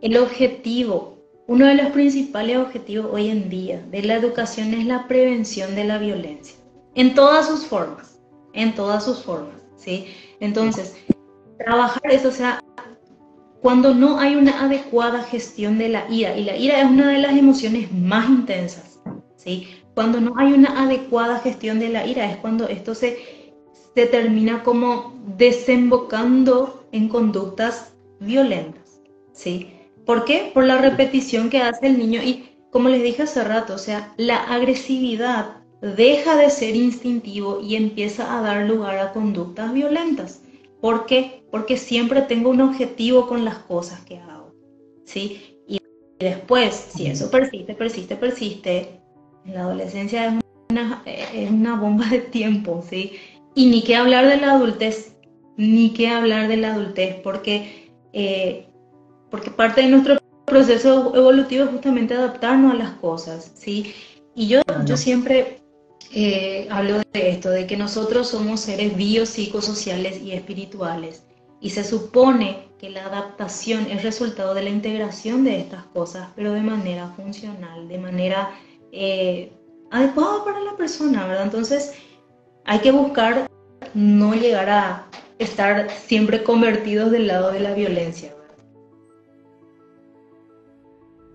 [0.02, 1.18] el objetivo,
[1.48, 5.86] uno de los principales objetivos hoy en día de la educación es la prevención de
[5.86, 6.56] la violencia,
[6.96, 8.20] en todas sus formas,
[8.54, 10.08] en todas sus formas, ¿sí?
[10.40, 10.96] Entonces,
[11.58, 12.60] trabajar eso, o sea,
[13.62, 17.20] cuando no hay una adecuada gestión de la ira, y la ira es una de
[17.20, 19.00] las emociones más intensas,
[19.36, 19.68] ¿sí?
[19.96, 23.18] Cuando no hay una adecuada gestión de la ira es cuando esto se,
[24.06, 29.02] termina como desembocando en conductas violentas,
[29.34, 29.72] ¿sí?
[30.06, 30.52] ¿Por qué?
[30.54, 34.14] Por la repetición que hace el niño y como les dije hace rato, o sea,
[34.18, 40.42] la agresividad deja de ser instintivo y empieza a dar lugar a conductas violentas.
[40.82, 41.44] ¿Por qué?
[41.52, 44.54] Porque siempre tengo un objetivo con las cosas que hago.
[45.06, 45.60] ¿Sí?
[45.68, 45.80] Y
[46.20, 49.00] después, si eso persiste, persiste, persiste,
[49.46, 53.14] en la adolescencia es una, es una bomba de tiempo, ¿sí?
[53.58, 55.16] Y ni qué hablar de la adultez,
[55.58, 58.68] ni qué hablar de la adultez, porque eh,
[59.32, 63.96] porque parte de nuestro proceso evolutivo es justamente adaptarnos a las cosas, ¿sí?
[64.36, 65.60] Y yo, yo siempre
[66.14, 71.24] eh, hablo de esto, de que nosotros somos seres biopsicosociales y espirituales,
[71.60, 76.54] y se supone que la adaptación es resultado de la integración de estas cosas, pero
[76.54, 78.52] de manera funcional, de manera
[78.92, 79.52] eh,
[79.90, 81.46] adecuada para la persona, ¿verdad?
[81.46, 81.96] Entonces,
[82.68, 83.50] hay que buscar
[83.94, 85.08] no llegar a
[85.40, 88.34] estar siempre convertidos del lado de la violencia.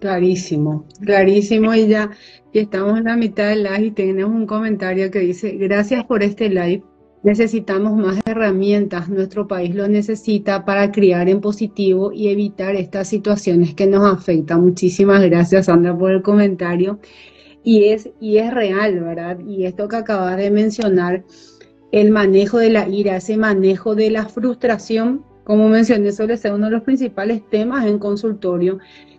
[0.00, 1.74] Clarísimo, clarísimo.
[1.74, 2.10] Y ya,
[2.52, 6.50] estamos en la mitad del live y tenemos un comentario que dice, gracias por este
[6.50, 6.82] live.
[7.22, 13.74] Necesitamos más herramientas, nuestro país lo necesita para criar en positivo y evitar estas situaciones
[13.74, 14.60] que nos afectan.
[14.60, 16.98] Muchísimas gracias, Sandra, por el comentario.
[17.64, 19.38] Y es, y es real, ¿verdad?
[19.46, 21.25] Y esto que acabas de mencionar,
[21.92, 26.66] el manejo de la ira, ese manejo de la frustración, como mencioné, suele ser uno
[26.66, 28.79] de los principales temas en consultorio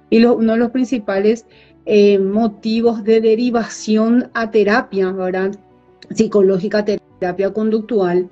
[0.10, 1.46] y uno de los principales
[1.86, 5.52] eh, motivos de derivación a terapia, ¿verdad?
[6.12, 8.30] Psicológica, terapia conductual,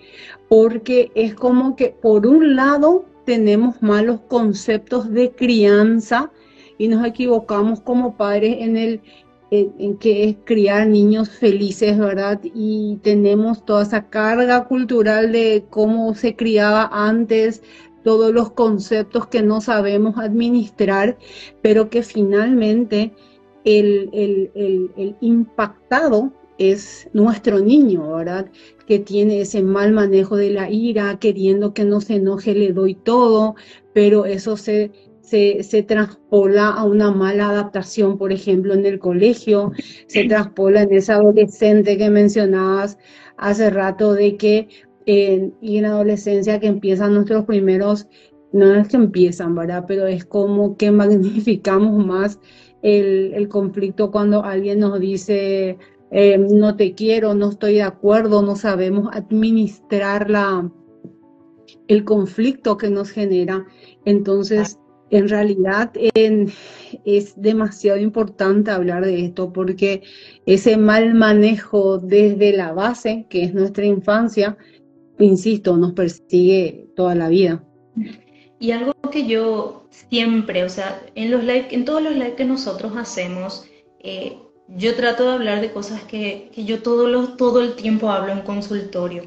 [0.49, 6.31] porque es como que por un lado tenemos malos conceptos de crianza
[6.77, 9.01] y nos equivocamos como padres en el
[9.51, 12.39] en, que es criar niños felices, ¿verdad?
[12.43, 17.61] Y tenemos toda esa carga cultural de cómo se criaba antes,
[18.03, 21.17] todos los conceptos que no sabemos administrar,
[21.61, 23.13] pero que finalmente
[23.65, 28.49] el, el, impactado es nuestro niño, ¿verdad?
[28.87, 32.95] Que tiene ese mal manejo de la ira, queriendo que no se enoje, le doy
[32.95, 33.55] todo,
[33.93, 34.91] pero eso se,
[35.31, 39.71] se, se, traspola a una mala adaptación, por ejemplo, en el colegio,
[40.07, 42.97] se traspola en ese adolescente que mencionabas
[43.37, 44.67] hace rato de que
[45.05, 48.07] y en adolescencia que empiezan nuestros primeros,
[48.51, 49.85] no es que empiezan, ¿verdad?
[49.87, 52.39] Pero es como que magnificamos más
[52.81, 55.77] el, conflicto cuando alguien nos dice,
[56.11, 60.69] eh, no te quiero, no estoy de acuerdo, no sabemos administrar la,
[61.87, 63.65] el conflicto que nos genera.
[64.05, 64.79] Entonces,
[65.11, 70.01] en realidad es demasiado importante hablar de esto porque
[70.45, 74.57] ese mal manejo desde la base, que es nuestra infancia,
[75.19, 77.63] insisto, nos persigue toda la vida.
[78.59, 82.45] Y algo que yo siempre, o sea, en, los live, en todos los lives que
[82.45, 83.65] nosotros hacemos,
[83.99, 84.37] eh,
[84.69, 89.23] yo trato de hablar de cosas que, yo todo, todo el tiempo hablo en consultorio.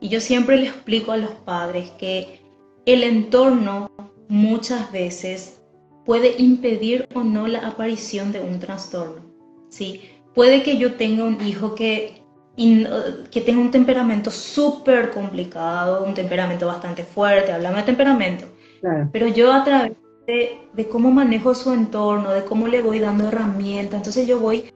[0.00, 2.40] Y yo siempre le explico a los padres que
[2.86, 3.90] el entorno
[4.30, 5.60] muchas veces
[6.06, 9.22] puede impedir o no la aparición de un trastorno.
[9.68, 10.02] ¿sí?
[10.34, 12.20] Puede que yo tenga un hijo que
[13.30, 18.46] que tenga un temperamento súper complicado, un temperamento bastante fuerte, hablamos de temperamento,
[19.12, 19.92] pero yo a través
[20.26, 24.70] de, cómo manejo su entorno, de cómo le voy dando herramientas, entonces yo voy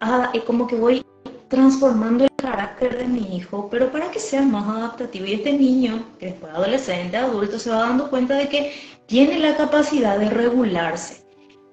[0.00, 1.04] a, como que voy
[1.48, 5.26] transformando el carácter de mi hijo, pero para que sea más adaptativo.
[5.26, 8.72] Y este niño, que después adolescente, adulto, se va dando cuenta de que
[9.06, 11.24] tiene la capacidad de regularse.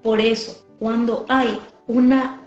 [0.01, 2.41] Por eso, cuando hay una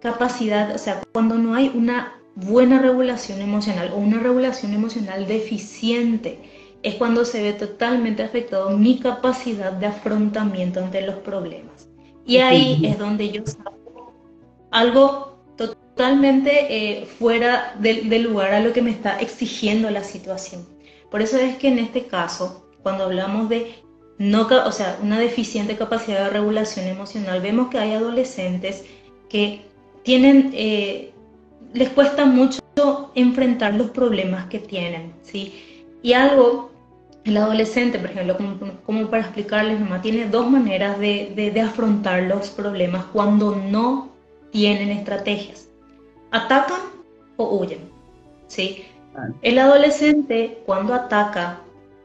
[0.00, 6.38] capacidad, o sea, cuando no hay una buena regulación emocional o una regulación emocional deficiente
[6.82, 11.88] es cuando se ve totalmente afectado mi capacidad de afrontamiento ante los problemas.
[12.24, 14.12] Y ahí es donde yo saco
[14.70, 15.31] algo
[15.94, 20.66] totalmente eh, fuera del lugar a lo que me está exigiendo la situación.
[21.10, 23.74] Por eso es que en este caso, cuando hablamos de
[24.18, 28.84] no, o sea, una deficiente capacidad de regulación emocional, vemos que hay adolescentes
[29.28, 29.62] que
[30.02, 31.12] tienen, eh,
[31.74, 32.62] les cuesta mucho
[33.14, 35.84] enfrentar los problemas que tienen, ¿sí?
[36.02, 36.70] Y algo,
[37.24, 38.38] el adolescente, por ejemplo,
[38.86, 44.12] como, para explicarles, mamá, tiene dos maneras de, de afrontar los problemas cuando no
[44.50, 45.71] tienen estrategias.
[46.32, 46.80] Atacan
[47.36, 47.80] o huyen,
[48.48, 48.84] ¿sí?
[49.42, 51.60] El adolescente, cuando ataca,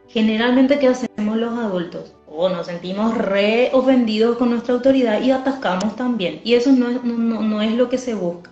[0.10, 2.13] generalmente, ¿qué hacemos los adultos?
[2.28, 6.42] O nos sentimos re ofendidos con nuestra autoridad y atacamos también.
[6.44, 8.52] Y eso no es, no, no es lo que se busca.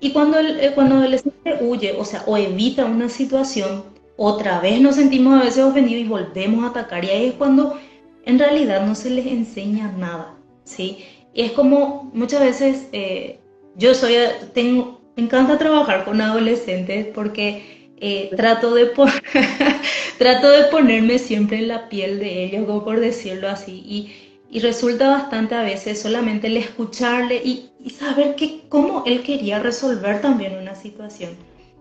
[0.00, 3.84] Y cuando el, eh, cuando el adolescente huye, o sea, o evita una situación,
[4.16, 7.04] otra vez nos sentimos a veces ofendidos y volvemos a atacar.
[7.04, 7.78] Y ahí es cuando
[8.24, 11.04] en realidad no se les enseña nada, ¿sí?
[11.32, 13.38] Y es como muchas veces eh,
[13.76, 14.16] yo soy,
[14.52, 18.86] tengo, me encanta trabajar con adolescentes porque eh, trato, de
[20.18, 24.12] trato de ponerme siempre en la piel de ellos, como por decirlo así, y,
[24.48, 29.58] y resulta bastante a veces solamente el escucharle y, y saber que, cómo él quería
[29.58, 31.32] resolver también una situación.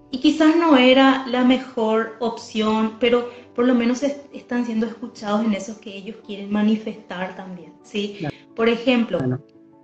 [0.09, 4.01] Y quizás no era la mejor opción, pero por lo menos
[4.33, 8.17] están siendo escuchados en eso que ellos quieren manifestar también, ¿sí?
[8.55, 9.19] Por ejemplo,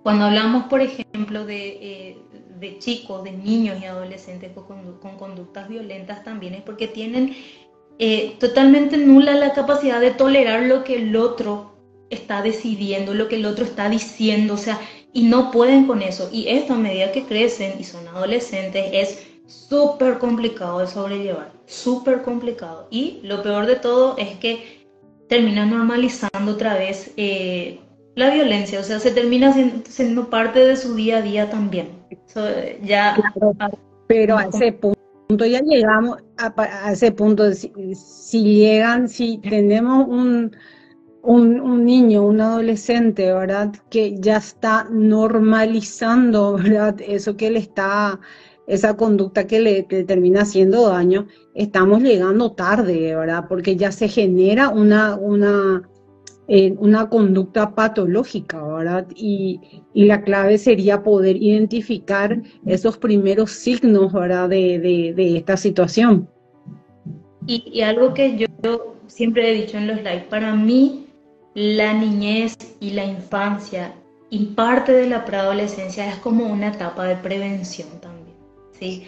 [0.01, 2.17] cuando hablamos, por ejemplo, de, eh,
[2.59, 7.35] de chicos, de niños y adolescentes con, con conductas violentas también es porque tienen
[7.99, 11.73] eh, totalmente nula la capacidad de tolerar lo que el otro
[12.09, 14.79] está decidiendo, lo que el otro está diciendo, o sea,
[15.13, 16.29] y no pueden con eso.
[16.31, 22.23] Y esto a medida que crecen y son adolescentes es súper complicado de sobrellevar, súper
[22.23, 22.87] complicado.
[22.89, 24.87] Y lo peor de todo es que
[25.29, 27.79] terminan normalizando otra vez eh,
[28.15, 29.53] la violencia, o sea, se termina
[29.85, 31.89] siendo, parte de su día a día también.
[32.83, 33.17] ya,
[34.07, 40.55] pero a ese punto ya llegamos, a, ese punto, si, llegan, si tenemos un,
[41.23, 43.73] un, un, niño, un adolescente, ¿verdad?
[43.89, 46.97] Que ya está normalizando, ¿verdad?
[47.01, 48.19] Eso que le está,
[48.67, 53.45] esa conducta que le, que le termina haciendo daño, estamos llegando tarde, ¿verdad?
[53.49, 55.89] Porque ya se genera una, una,
[56.47, 59.07] en una conducta patológica, ¿verdad?
[59.15, 59.59] Y,
[59.93, 64.49] y, la clave sería poder identificar esos primeros signos, ¿verdad?
[64.49, 66.27] De, de, de esta situación.
[67.47, 71.05] Y, y, algo que yo siempre he dicho en los lives, para mí
[71.53, 73.93] la niñez y la infancia
[74.29, 78.35] y parte de la preadolescencia es como una etapa de prevención también,
[78.71, 79.03] ¿sí?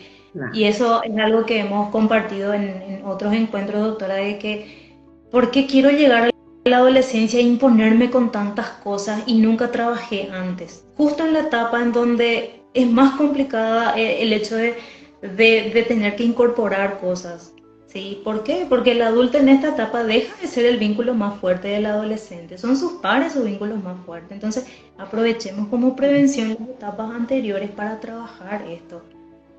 [0.53, 4.93] Y eso es algo que hemos compartido en, en otros encuentros, doctora, de que,
[5.31, 6.34] ¿por qué quiero llegar
[6.65, 10.83] la adolescencia imponerme con tantas cosas y nunca trabajé antes.
[10.97, 14.75] Justo en la etapa en donde es más complicada eh, el hecho de,
[15.21, 17.53] de, tener que incorporar cosas.
[17.85, 18.19] ¿sí?
[18.23, 18.65] ¿Por qué?
[18.67, 22.57] Porque el adulto en esta etapa deja de ser el vínculo más fuerte del adolescente.
[22.57, 24.31] Son sus pares sus vínculos más fuertes.
[24.31, 24.65] Entonces
[24.97, 29.03] aprovechemos como prevención las etapas anteriores para trabajar esto.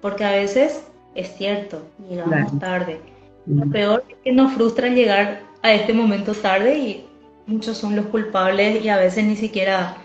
[0.01, 0.83] Porque a veces
[1.15, 3.01] es cierto, llegamos tarde.
[3.47, 7.05] Lo peor es que nos frustra llegar a este momento tarde y
[7.47, 9.97] muchos son los culpables y a veces ni siquiera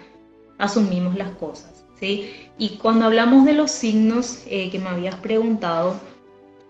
[0.58, 1.86] asumimos las cosas.
[2.00, 2.32] ¿sí?
[2.58, 6.00] Y cuando hablamos de los signos eh, que me habías preguntado,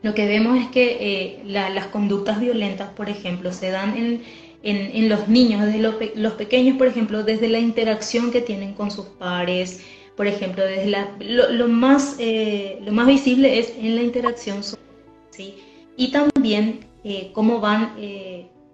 [0.01, 4.23] lo que vemos es que eh, las conductas violentas, por ejemplo, se dan en,
[4.63, 5.79] en, los niños, desde
[6.15, 9.85] los, pequeños, por ejemplo, desde la interacción que tienen con sus pares,
[10.17, 14.61] por ejemplo, desde la, lo, más, eh, lo más visible es en la interacción
[15.29, 15.55] ¿sí?
[15.95, 16.81] y también
[17.33, 17.95] cómo van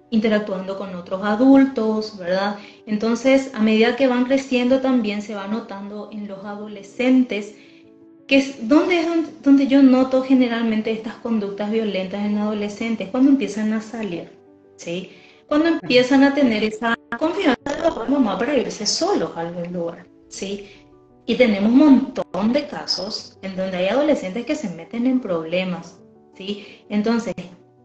[0.09, 2.57] interactuando con otros adultos, ¿verdad?
[2.85, 7.55] Entonces, a medida que van creciendo también se va notando en los adolescentes,
[8.27, 13.73] que es donde es donde, yo noto generalmente estas conductas violentas en adolescentes, cuando empiezan
[13.73, 14.29] a salir,
[14.75, 15.11] ¿sí?
[15.47, 19.71] Cuando empiezan a tener esa confianza de papá y mamá para irse solos a algún
[19.71, 20.67] lugar, ¿sí?
[21.25, 25.97] Y tenemos un montón de casos en donde hay adolescentes que se meten en problemas,
[26.35, 26.65] ¿sí?
[26.89, 27.33] Entonces,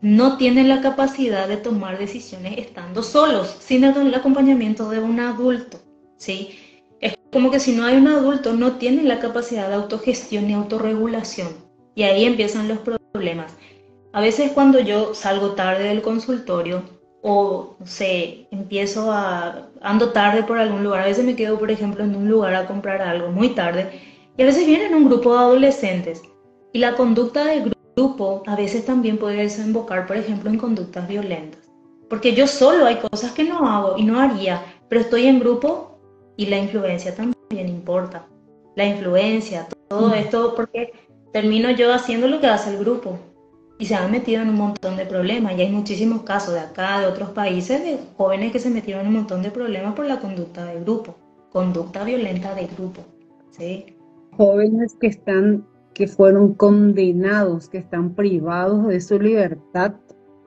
[0.03, 5.79] no tienen la capacidad de tomar decisiones estando solos, sin el acompañamiento de un adulto,
[6.17, 6.59] ¿sí?
[7.00, 10.55] Es como que si no hay un adulto, no tienen la capacidad de autogestión y
[10.55, 11.48] autorregulación.
[11.94, 13.55] Y ahí empiezan los problemas.
[14.13, 16.83] A veces cuando yo salgo tarde del consultorio
[17.23, 21.71] o, no sé, empiezo a, ando tarde por algún lugar, a veces me quedo, por
[21.71, 24.00] ejemplo, en un lugar a comprar algo muy tarde,
[24.37, 26.23] y a veces vienen un grupo de adolescentes.
[26.73, 31.09] Y la conducta del grupo grupo a veces también puede desembocar, por ejemplo, en conductas
[31.09, 31.61] violentas.
[32.09, 35.99] Porque yo solo hay cosas que no hago y no haría, pero estoy en grupo
[36.37, 38.27] y la influencia también importa.
[38.75, 40.15] la influencia, todo mm.
[40.15, 40.93] esto, porque
[41.33, 43.19] termino yo haciendo lo que hace el grupo
[43.79, 45.57] y se han metido en un montón de problemas.
[45.57, 49.09] Y hay muchísimos casos de acá, de otros países, de jóvenes que se metieron en
[49.09, 51.17] un montón de problemas por la conducta del grupo,
[51.51, 53.03] conducta violenta del grupo.
[53.51, 53.97] ¿sí?
[54.37, 59.95] Jóvenes que están, que fueron condenados, que están privados de su libertad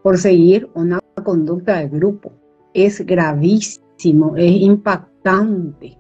[0.03, 2.31] por seguir una conducta de grupo.
[2.73, 5.97] Es gravísimo, es impactante.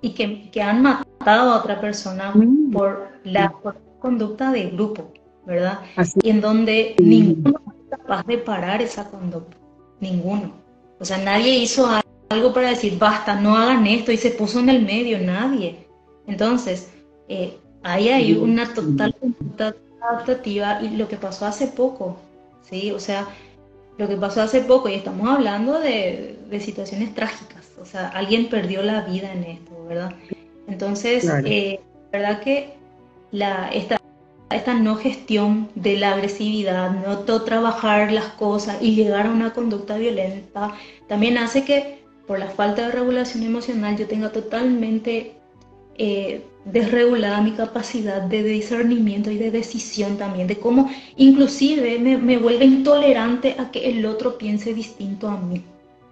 [0.00, 2.70] Y que, que han matado a otra persona mm.
[2.72, 3.54] por la
[4.00, 5.12] conducta de grupo,
[5.46, 5.80] ¿verdad?
[6.22, 9.56] Y en donde ninguno es capaz de parar esa conducta,
[10.00, 10.52] ninguno.
[10.98, 11.88] O sea, nadie hizo
[12.28, 15.86] algo para decir, basta, no hagan esto, y se puso en el medio, nadie.
[16.26, 16.92] Entonces,
[17.28, 22.16] eh, ahí hay una total conducta adaptativa y lo que pasó hace poco,
[22.68, 22.90] ¿sí?
[22.90, 23.28] O sea,
[23.98, 28.82] lo que pasó hace poco, y estamos hablando de, situaciones trágicas, o sea, alguien perdió
[28.82, 30.12] la vida en esto, ¿verdad?
[30.68, 31.80] Entonces, eh,
[32.12, 32.74] verdad que
[33.30, 34.00] la, esta,
[34.50, 39.96] esta no gestión de la agresividad, no trabajar las cosas y llegar a una conducta
[39.96, 40.74] violenta,
[41.08, 45.34] también hace que por la falta de regulación emocional yo tenga totalmente
[45.96, 52.38] eh, desregulada mi capacidad de discernimiento y de decisión también, de cómo inclusive me, me
[52.38, 55.64] vuelve intolerante a que el otro piense distinto a mí.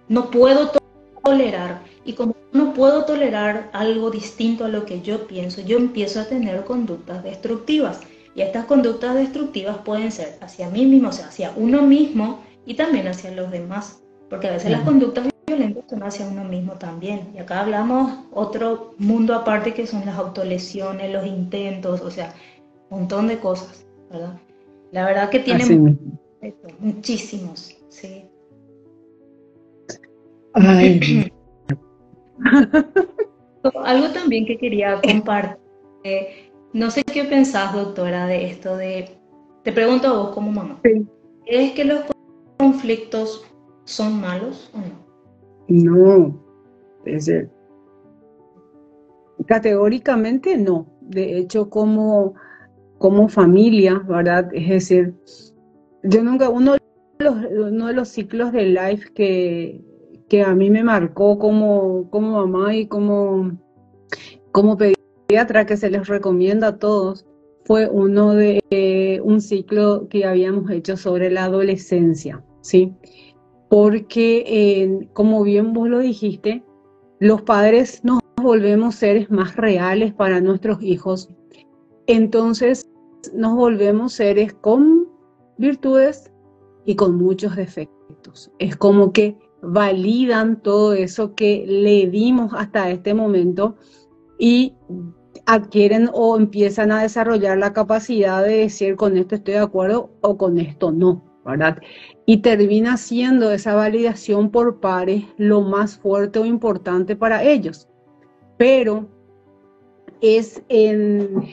[0.09, 0.71] No puedo
[1.23, 6.19] tolerar y como no puedo tolerar algo distinto a lo que yo pienso, yo empiezo
[6.19, 8.01] a tener conductas destructivas.
[8.35, 12.75] Y estas conductas destructivas pueden ser hacia mí mismo, o sea, hacia uno mismo y
[12.75, 14.01] también hacia los demás.
[14.29, 17.31] Porque a veces las conductas violentas son hacia uno mismo también.
[17.35, 22.33] Y acá hablamos otro mundo aparte que son las autolesiones, los intentos, o sea,
[22.89, 24.39] un montón de cosas, ¿verdad?
[24.91, 26.19] La verdad que tienen
[26.79, 28.25] muchísimos, sí.
[30.53, 31.31] Ay.
[33.83, 35.59] Algo también que quería compartir,
[36.73, 39.17] no sé qué pensás, doctora, de esto de,
[39.63, 40.79] te pregunto a vos como mamá,
[41.45, 42.01] ¿es que los
[42.57, 43.45] conflictos
[43.85, 45.10] son malos o no?
[45.71, 46.37] No,
[47.05, 47.49] es decir,
[49.47, 50.85] categóricamente no.
[50.99, 52.33] De hecho, como,
[52.97, 54.49] como familia, ¿verdad?
[54.53, 55.15] Es decir,
[56.03, 56.75] yo nunca, uno
[57.19, 59.81] los, uno de los ciclos de life que,
[60.27, 63.57] que a mí me marcó como, como mamá y como,
[64.51, 67.25] como pediatra que se les recomienda a todos,
[67.63, 72.93] fue uno de un ciclo que habíamos hecho sobre la adolescencia, ¿sí?
[73.71, 76.61] Porque, eh, como bien vos lo dijiste,
[77.19, 81.29] los padres nos volvemos seres más reales para nuestros hijos.
[82.05, 82.89] Entonces,
[83.33, 85.07] nos volvemos seres con
[85.57, 86.33] virtudes
[86.85, 88.51] y con muchos defectos.
[88.59, 93.77] Es como que validan todo eso que le dimos hasta este momento
[94.37, 94.75] y
[95.45, 100.37] adquieren o empiezan a desarrollar la capacidad de decir con esto estoy de acuerdo o
[100.37, 101.30] con esto no,
[102.25, 107.87] Y termina siendo esa validación por pares lo más fuerte o importante para ellos.
[108.57, 109.07] Pero
[110.21, 111.47] es en,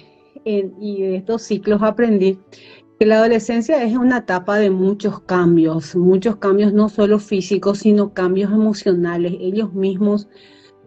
[0.44, 2.38] y de estos ciclos aprendí
[3.06, 8.50] la adolescencia es una etapa de muchos cambios, muchos cambios no solo físicos, sino cambios
[8.50, 9.34] emocionales.
[9.40, 10.28] Ellos mismos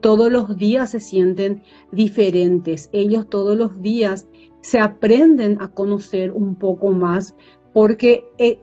[0.01, 4.28] todos los días se sienten diferentes, ellos todos los días
[4.62, 7.34] se aprenden a conocer un poco más
[7.74, 8.59] porque eh,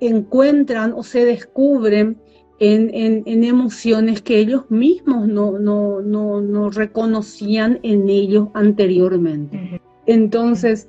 [0.00, 2.18] encuentran o se descubren
[2.58, 9.80] en, emociones que ellos mismos no, no, no, no reconocían en ellos anteriormente.
[10.06, 10.88] Entonces,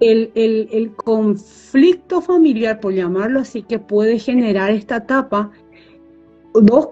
[0.00, 5.50] el, conflicto familiar, por llamarlo así, que puede generar esta etapa,
[6.54, 6.88] dos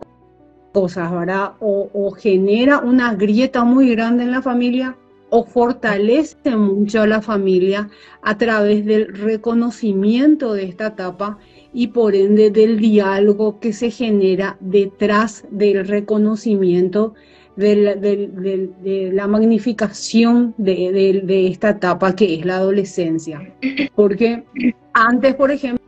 [0.73, 1.53] cosas, ¿verdad?
[1.61, 4.97] O, genera una grieta muy grande en la familia
[5.31, 7.89] o fortalece mucho a la familia
[8.23, 11.39] a través del reconocimiento de esta etapa
[11.73, 17.15] y por ende del diálogo que se genera detrás del reconocimiento
[17.57, 23.53] de la, magnificación de, esta etapa que es la adolescencia.
[23.97, 24.45] Porque
[24.93, 25.88] antes, por ejemplo,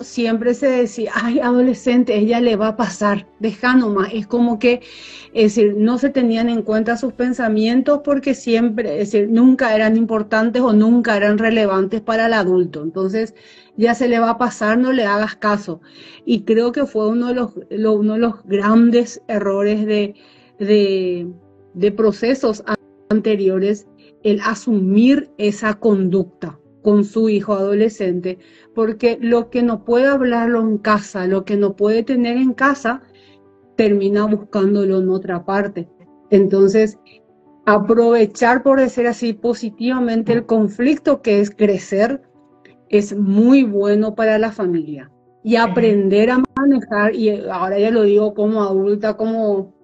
[0.00, 4.10] siempre se decía, ay, adolescente, ella le va a pasar, deja nomás.
[4.12, 4.80] Es como que,
[5.32, 9.96] es decir, no se tenían en cuenta sus pensamientos porque siempre, es decir, nunca eran
[9.96, 12.82] importantes o nunca eran relevantes para el adulto.
[12.82, 13.34] Entonces,
[13.76, 15.80] ya se le va a pasar, no le hagas caso.
[16.24, 20.14] Y creo que fue uno de los, uno de los grandes errores de,
[20.58, 22.64] de, procesos
[23.08, 23.86] anteriores
[24.22, 28.38] el asumir esa conducta con su hijo adolescente,
[28.72, 33.02] porque lo que no puede hablarlo en casa, lo que no puede tener en casa,
[33.74, 35.88] termina buscándolo en otra parte.
[36.30, 36.96] Entonces,
[37.64, 42.22] aprovechar, por decir así, positivamente el conflicto que es crecer,
[42.88, 45.10] es muy bueno para la familia.
[45.42, 49.74] Y aprender a manejar, y ahora ya lo digo como adulta, como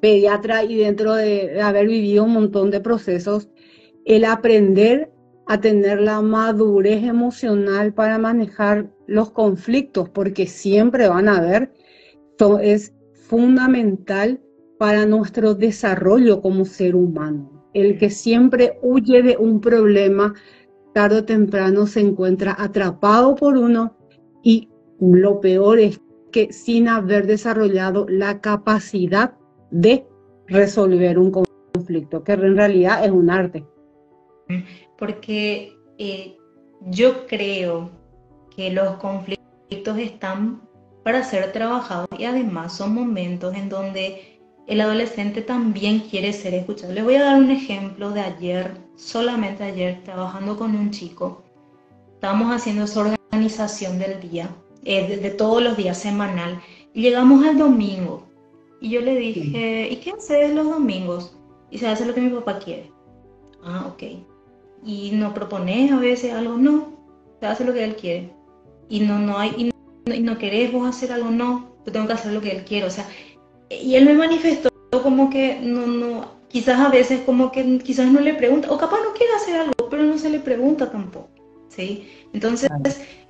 [0.00, 3.48] pediatra y dentro de, haber vivido un montón de procesos,
[4.04, 5.10] el aprender
[5.46, 11.72] a tener la madurez emocional para manejar los conflictos, porque siempre van a haber,
[12.62, 12.94] es
[13.28, 14.40] fundamental
[14.78, 17.70] para nuestro desarrollo como ser humano.
[17.72, 20.34] El que siempre huye de un problema,
[20.92, 23.96] tarde o temprano se encuentra atrapado por uno
[24.42, 26.00] y lo peor es
[26.32, 29.34] que sin haber desarrollado la capacidad
[29.70, 30.06] de
[30.46, 33.64] resolver un conflicto, que en realidad es un arte.
[34.98, 36.36] Porque eh,
[36.82, 37.90] yo creo
[38.54, 40.62] que los conflictos están
[41.04, 46.92] para ser trabajados y además son momentos en donde el adolescente también quiere ser escuchado.
[46.92, 51.44] Les voy a dar un ejemplo de ayer, solamente ayer, trabajando con un chico.
[52.14, 54.50] Estábamos haciendo su organización del día,
[54.84, 56.60] eh, de, todos los días semanal.
[56.92, 58.26] Y llegamos al domingo
[58.80, 61.36] y yo le dije, ¿y qué haces los domingos?
[61.70, 62.90] Y se hace lo que mi papá quiere.
[63.62, 64.02] Ah, ok.
[64.84, 66.56] ¿Y no propones a veces algo?
[66.56, 66.92] No,
[67.40, 68.32] se hace lo que él quiere.
[68.88, 69.64] Y no, no hay, y
[70.06, 71.30] no, y no querés vos hacer algo?
[71.30, 72.86] No, yo tengo que hacer lo que él quiere.
[72.86, 73.06] O sea,
[73.70, 74.70] y él me manifestó
[75.02, 79.00] como que no, no, quizás a veces como que quizás no le pregunta, o capaz
[79.04, 81.28] no quiere hacer algo, pero no se le pregunta tampoco,
[81.68, 82.08] ¿sí?
[82.32, 82.70] Entonces,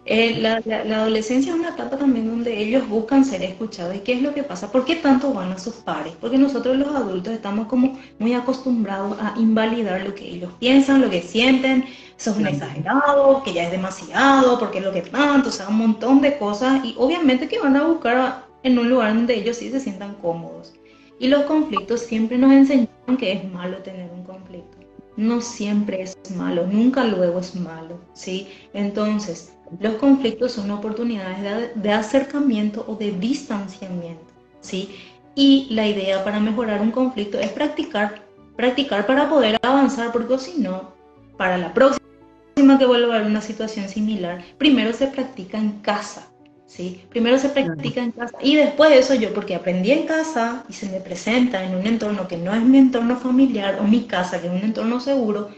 [0.09, 3.97] eh, la, la, adolescencia es una etapa también donde ellos buscan ser escuchados.
[3.97, 4.71] ¿Y qué es lo que pasa?
[4.71, 6.15] ¿Por qué tanto van a sus pares?
[6.21, 11.11] Porque nosotros los adultos estamos como muy acostumbrados a invalidar lo que ellos piensan, lo
[11.11, 11.87] que sienten,
[12.17, 15.69] eso es un exagerado, que ya es demasiado, porque es lo que tanto, o sea,
[15.69, 19.57] un montón de cosas y obviamente que van a buscar en un lugar donde ellos
[19.57, 20.73] sí se sientan cómodos.
[21.19, 22.89] Y los conflictos siempre nos enseñan
[23.19, 24.76] que es malo tener un conflicto.
[25.17, 28.49] No siempre es malo, nunca luego es malo, ¿sí?
[28.75, 34.27] Entonces, los conflictos son oportunidades de, acercamiento o de distanciamiento,
[34.61, 34.95] ¿sí?
[35.35, 38.23] Y la idea para mejorar un conflicto es practicar,
[38.57, 40.93] practicar para poder avanzar, porque si no,
[41.37, 46.29] para la próxima que vuelva a haber una situación similar, primero se practica en casa,
[46.67, 47.03] ¿sí?
[47.09, 50.73] Primero se practica en casa y después de eso yo, porque aprendí en casa y
[50.73, 54.41] se me presenta en un entorno que no es mi entorno familiar o mi casa,
[54.41, 55.49] que es un entorno seguro,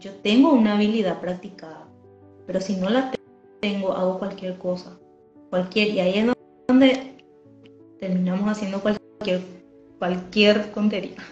[0.00, 1.86] yo tengo una habilidad practicada.
[2.46, 3.12] Pero si no la
[3.60, 4.98] tengo, hago cualquier cosa,
[5.50, 6.32] cualquier, y ahí es
[6.66, 7.14] donde
[8.00, 9.40] terminamos haciendo cualquier,
[9.98, 11.22] cualquier tontería.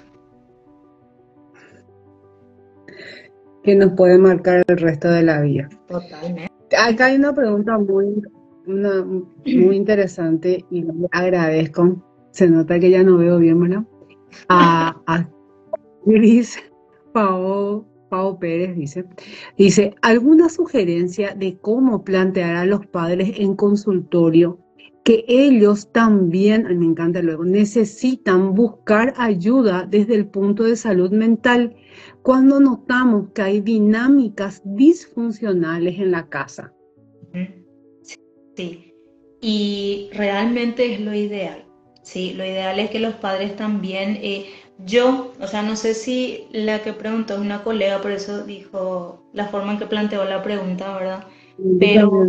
[3.63, 5.69] Que nos puede marcar el resto de la vida.
[5.89, 6.49] Totalmente.
[6.79, 8.23] Acá hay una pregunta muy
[8.67, 12.03] una, muy interesante y agradezco.
[12.31, 13.85] Se nota que ya no veo bien, ¿verdad?
[14.49, 15.29] A, a
[16.07, 16.59] Gris
[17.13, 19.05] Pau, Pau Pérez dice,
[19.59, 24.59] dice, ¿alguna sugerencia de cómo plantear a los padres en consultorio
[25.05, 31.75] que ellos también, me encanta luego, necesitan buscar ayuda desde el punto de salud mental
[32.23, 36.73] cuando notamos que hay dinámicas disfuncionales en la casa?
[38.61, 38.93] Sí,
[39.41, 41.65] y realmente es lo ideal.
[42.03, 44.51] Sí, lo ideal es que los padres también, eh,
[44.85, 49.23] yo, o sea, no sé si la que preguntó es una colega, por eso dijo
[49.33, 51.25] la forma en que planteó la pregunta, ¿verdad?
[51.79, 52.27] Pero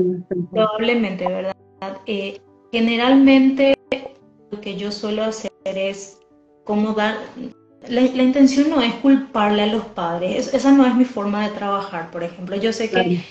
[0.51, 1.55] probablemente, ¿verdad?
[2.05, 2.39] Eh,
[2.71, 3.77] generalmente
[4.51, 6.17] lo que yo suelo hacer es
[6.63, 7.17] como dar,
[7.89, 12.09] la, intención no es culparle a los padres, esa no es mi forma de trabajar,
[12.11, 13.21] por ejemplo, yo sé que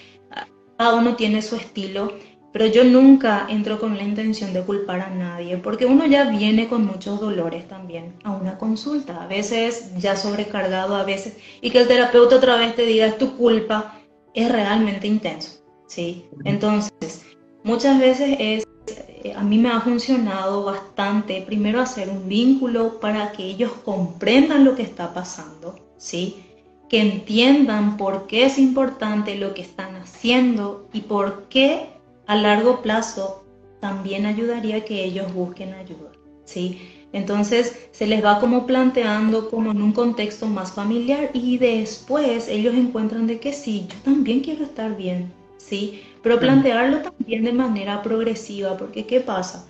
[0.76, 2.12] cada uno tiene su estilo
[2.52, 6.68] pero yo nunca entro con la intención de culpar a nadie, porque uno ya viene
[6.68, 11.80] con muchos dolores también a una consulta, a veces ya sobrecargado, a veces, y que
[11.80, 14.00] el terapeuta otra vez te diga es tu culpa,
[14.34, 16.26] es realmente intenso, ¿sí?
[16.44, 17.24] Entonces,
[17.62, 23.30] muchas veces es, eh, a mí me ha funcionado bastante, primero hacer un vínculo para
[23.32, 26.42] que ellos comprendan lo que está pasando, ¿sí?
[26.88, 31.99] Que entiendan por qué es importante lo que están haciendo y por qué
[32.30, 33.42] a largo plazo
[33.80, 36.12] también ayudaría a que ellos busquen ayuda,
[36.44, 36.80] ¿sí?
[37.12, 42.74] Entonces se les va como planteando como en un contexto más familiar y después ellos
[42.76, 46.04] encuentran de que sí, yo también quiero estar bien, ¿sí?
[46.22, 49.66] Pero plantearlo también de manera progresiva, porque ¿qué pasa?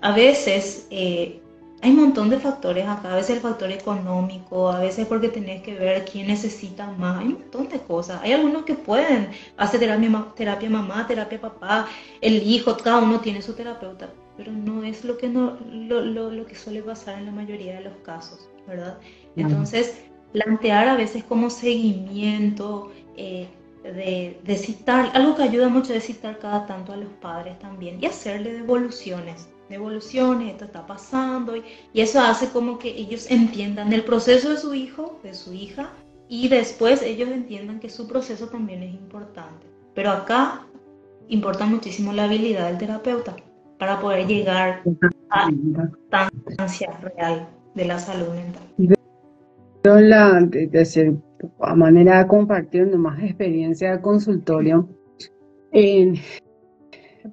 [0.00, 1.40] A veces eh,
[1.84, 5.62] hay un montón de factores acá, a veces el factor económico, a veces porque tenés
[5.62, 8.22] que ver quién necesita más, hay un montón de cosas.
[8.22, 9.28] Hay algunos que pueden
[9.58, 11.86] hacer terapia, terapia mamá, terapia papá,
[12.22, 14.08] el hijo, cada uno tiene su terapeuta,
[14.38, 17.74] pero no es lo que, no, lo, lo, lo que suele pasar en la mayoría
[17.74, 18.98] de los casos, ¿verdad?
[19.36, 23.46] Entonces, plantear a veces como seguimiento, eh,
[23.92, 28.06] de, citar, algo que ayuda mucho es citar cada tanto a los padres también y
[28.06, 31.62] hacerle devoluciones, devoluciones, esto está pasando y,
[31.94, 35.90] eso hace como que ellos entiendan el proceso de su hijo, de su hija
[36.28, 39.66] y después ellos entiendan que su proceso también es importante.
[39.94, 40.66] Pero acá
[41.28, 43.36] importa muchísimo la habilidad del terapeuta
[43.78, 44.82] para poder llegar
[45.30, 48.96] a la instancia real de la salud mental.
[49.84, 50.48] Yo la,
[51.60, 54.88] a manera de compartir más experiencia de consultorio,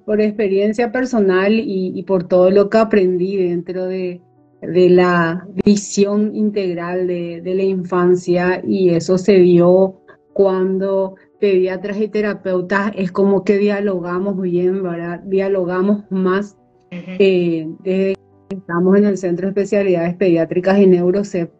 [0.04, 4.20] por experiencia personal y, por todo lo que aprendí dentro de,
[4.62, 10.02] la visión integral de, de, la infancia y eso se dio
[10.34, 15.20] cuando pediatras y terapeutas es como que dialogamos bien, ¿verdad?
[15.24, 16.56] Dialogamos más
[16.92, 18.14] eh, desde
[18.48, 21.50] que estamos en el Centro de Especialidades Pediátricas y Neurocep.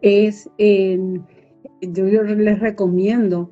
[0.00, 3.50] Es, yo, les recomiendo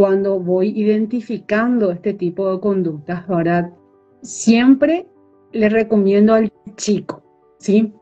[0.00, 3.70] cuando voy identificando este tipo de conductas, ¿verdad?
[4.22, 5.06] Siempre
[5.52, 7.22] les recomiendo al chico,
[7.58, 7.92] ¿sí?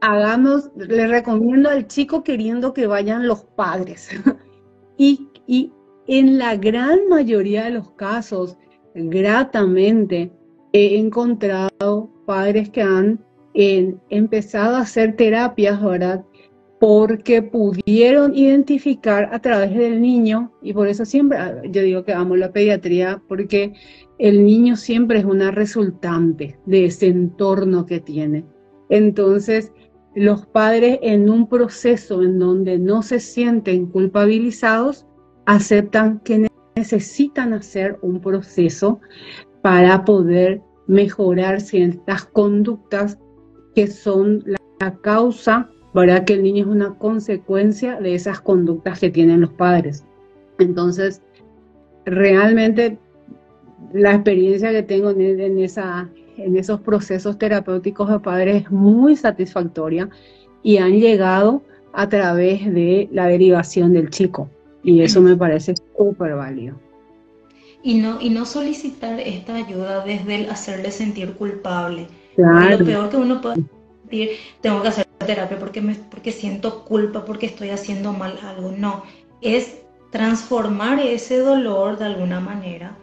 [0.00, 4.08] hagamos, les recomiendo al chico queriendo que vayan los padres.
[4.96, 5.28] Y,
[6.06, 8.56] en la gran mayoría de los casos,
[8.94, 10.32] gratamente,
[10.72, 16.24] he encontrado padres que han empezado a hacer terapias, ¿verdad?
[16.80, 22.12] Porque pudieron identificar a través del niño, y por eso siempre ah, yo digo que
[22.12, 23.72] amo la pediatría, porque
[24.18, 28.44] el niño siempre es una resultante de ese entorno que tiene.
[28.90, 29.72] Entonces,
[30.14, 35.06] los padres en un proceso en donde no se sienten culpabilizados,
[35.46, 39.00] aceptan que necesitan hacer un proceso
[39.62, 43.18] para poder mejorar ciertas conductas
[43.74, 44.44] que son
[44.80, 49.52] la causa para que el niño es una consecuencia de esas conductas que tienen los
[49.52, 50.04] padres.
[50.58, 51.22] Entonces,
[52.04, 52.98] realmente
[53.92, 60.08] la experiencia que tengo en, esa, en esos procesos terapéuticos de padres es muy satisfactoria
[60.62, 61.62] y han llegado
[61.92, 64.50] a través de la derivación del chico.
[64.82, 66.76] Y eso me parece súper válido.
[67.82, 72.06] Y no, y no solicitar esta ayuda desde el hacerle sentir culpable.
[72.36, 73.64] Lo peor que uno puede
[74.04, 74.30] decir,
[74.60, 78.72] tengo que hacer terapia porque, me, porque siento culpa, porque estoy haciendo mal algo.
[78.72, 79.02] No,
[79.40, 82.96] es transformar ese dolor de alguna manera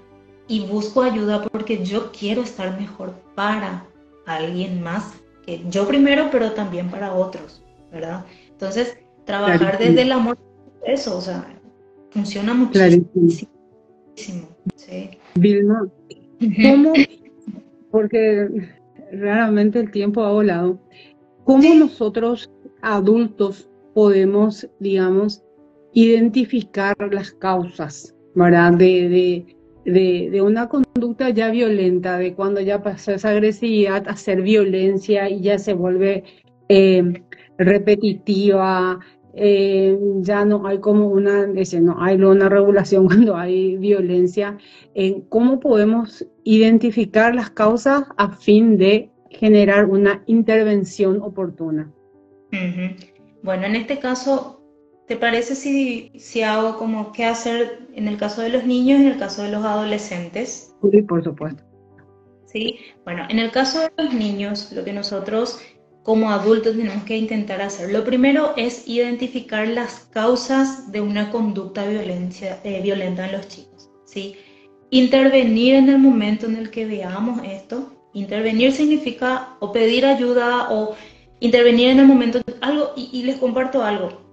[0.48, 3.86] y busco ayuda porque yo quiero estar mejor para
[4.26, 5.14] alguien más,
[5.46, 8.26] que yo primero, pero también para otros, ¿verdad?
[8.50, 10.38] Entonces, trabajar desde el amor,
[10.84, 11.46] eso, o sea,
[12.12, 13.06] funciona muchísimo.
[14.16, 15.10] Sí.
[15.36, 15.88] Vilma,
[16.40, 16.94] ¿cómo?
[17.92, 18.48] Porque
[19.12, 20.80] realmente el tiempo ha volado.
[21.46, 25.44] ¿Cómo nosotros adultos podemos, digamos,
[25.94, 28.74] identificar las causas, ¿verdad?
[28.74, 29.46] de,
[29.86, 35.42] de, una conducta ya violenta, de cuando ya pasó esa agresividad a ser violencia y
[35.42, 36.24] ya se vuelve
[36.68, 37.24] eh,
[37.60, 39.00] repetitiva,
[39.36, 44.58] eh, ya no hay como una, no hay una regulación cuando hay violencia.
[44.96, 51.92] en ¿Cómo podemos identificar las causas a fin de generar una intervención oportuna?
[53.44, 54.56] Bueno, en este caso
[55.08, 59.04] ¿Te parece si, si hago como qué hacer en el caso de los niños y
[59.04, 60.74] en el caso de los adolescentes?
[60.92, 61.64] Sí, por supuesto.
[62.46, 65.60] Sí, bueno, en el caso de los niños, lo que nosotros
[66.02, 71.88] como adultos tenemos que intentar hacer, lo primero es identificar las causas de una conducta
[71.88, 74.36] violencia, eh, violenta en los chicos, ¿sí?
[74.92, 77.92] Intervenir en el momento en el que veamos esto.
[78.16, 80.96] Intervenir significa o pedir ayuda o
[81.40, 84.26] intervenir en el momento, algo, y, les comparto algo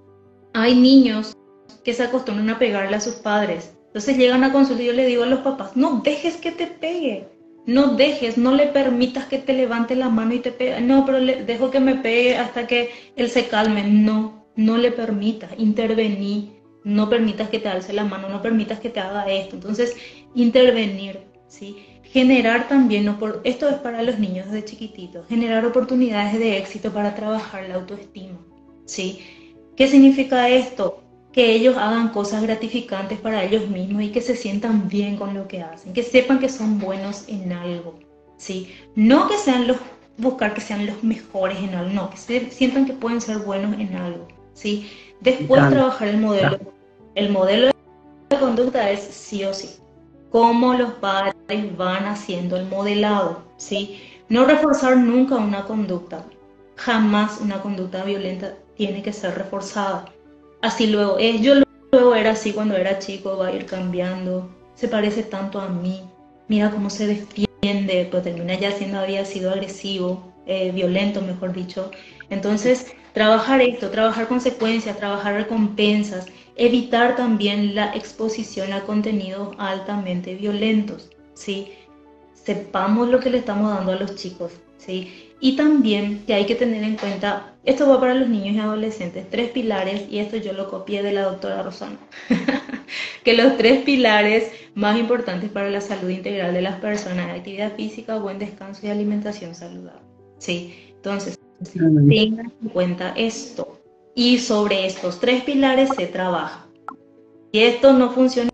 [0.55, 1.37] hay niños
[1.85, 3.75] que se acostumbran a pegarle a sus padres.
[3.87, 7.29] Entonces llegan a consulta yo le digo a los papás, no dejes que te pegue,
[7.67, 10.81] no dejes, no le permitas que te levante la mano y te pegue.
[10.81, 13.85] No, pero dejo que me pegue hasta que él se calme.
[13.85, 16.53] No, no le permitas, intervenir,
[16.85, 19.57] no permitas que te alce la mano, no permitas que te haga esto.
[19.57, 19.97] Entonces,
[20.35, 21.77] intervenir, ¿sí?
[22.13, 27.67] Generar también, esto es para los niños de chiquititos, generar oportunidades de éxito para trabajar
[27.67, 28.39] la autoestima,
[28.85, 29.21] ¿sí?
[29.77, 31.03] ¿Qué significa esto?
[31.33, 35.49] Que ellos hagan cosas gratificantes para ellos mismos y que se sientan bien con lo
[35.49, 37.99] que hacen, que sepan que son buenos en algo,
[38.37, 38.75] ¿sí?
[38.95, 39.79] No que sean los,
[40.19, 43.73] buscar que sean los mejores en algo, no, que se sientan que pueden ser buenos
[43.81, 44.87] en algo, ¿sí?
[45.23, 46.59] Después trabajar el modelo.
[47.15, 47.73] El modelo
[48.29, 49.71] de conducta es sí o sí.
[50.31, 51.35] Cómo los padres
[51.77, 54.01] van haciendo el modelado, ¿sí?
[54.29, 56.25] No reforzar nunca una conducta,
[56.77, 60.07] jamás una conducta violenta tiene que ser reforzada.
[60.63, 61.55] Así luego es, yo
[61.93, 66.03] luego era así cuando era chico, va a ir cambiando, se parece tanto a mí,
[66.49, 71.91] mira cómo se defiende, pues termina ya siendo, había sido agresivo, eh, violento, mejor dicho.
[72.31, 76.27] Entonces, trabajar esto, trabajar consecuencias, trabajar recompensas,
[76.57, 81.73] evitar también la exposición a contenidos altamente violentos, ¿sí?
[82.35, 85.31] Sepamos lo que le estamos dando a los chicos, ¿sí?
[85.41, 89.29] Y también que hay que tener en cuenta, esto va para los niños y adolescentes,
[89.29, 91.99] tres pilares, y esto yo lo copié de la doctora Rosana,
[93.25, 98.19] que los tres pilares más importantes para la salud integral de las personas, actividad física,
[98.19, 100.01] buen descanso y alimentación saludable.
[100.39, 101.39] Sí, entonces,
[101.73, 103.79] tengan en cuenta esto.
[104.15, 106.67] Y sobre estos tres pilares se trabaja.
[107.53, 108.52] Si esto no funciona,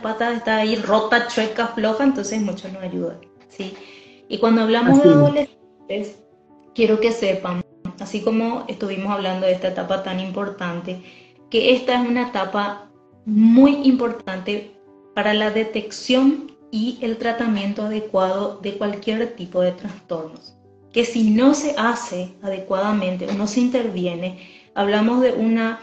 [0.00, 3.18] las patas está ahí rota, chueca, floja, entonces mucho no ayuda.
[3.48, 3.74] ¿sí?
[4.28, 6.18] Y cuando hablamos de adolescentes,
[6.74, 7.62] quiero que sepan,
[8.00, 11.02] así como estuvimos hablando de esta etapa tan importante,
[11.50, 12.90] que esta es una etapa
[13.26, 14.72] muy importante
[15.14, 20.56] para la detección y el tratamiento adecuado de cualquier tipo de trastornos
[20.92, 24.40] que si no se hace adecuadamente o no se interviene,
[24.74, 25.80] hablamos de, una,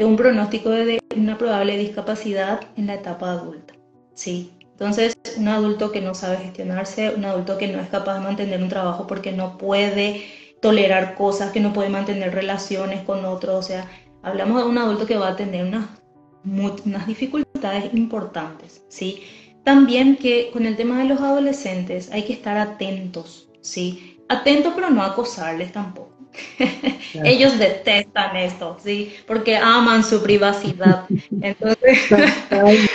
[0.00, 3.74] de un pronóstico de una probable discapacidad en la etapa adulta.
[4.14, 4.50] ¿sí?
[4.62, 8.62] Entonces, un adulto que no sabe gestionarse, un adulto que no es capaz de mantener
[8.62, 10.24] un trabajo porque no puede
[10.62, 13.90] tolerar cosas, que no puede mantener relaciones con otros, o sea,
[14.22, 19.22] hablamos de un adulto que va a tener unas, dificultades importantes, ¿sí?
[19.64, 24.18] También que con el tema de los adolescentes hay que estar atentos, ¿sí?
[24.30, 26.09] atentos pero no acosarles tampoco.
[27.24, 29.14] Ellos detestan esto, ¿sí?
[29.26, 31.04] Porque aman su privacidad.
[31.40, 31.98] Entonces,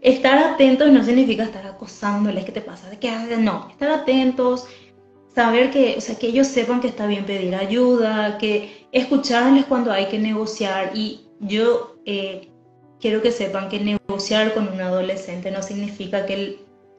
[0.00, 2.88] estar atentos no significa estar acosándoles, ¿qué te pasa?
[2.90, 3.38] ¿De qué haces?
[3.38, 4.66] No, estar atentos,
[5.34, 9.92] saber que, o sea, que ellos sepan que está bien pedir ayuda, que escucharles cuando
[9.92, 10.92] hay que negociar.
[10.94, 12.50] Y yo eh,
[13.00, 16.58] quiero que sepan que negociar con un adolescente no significa que el,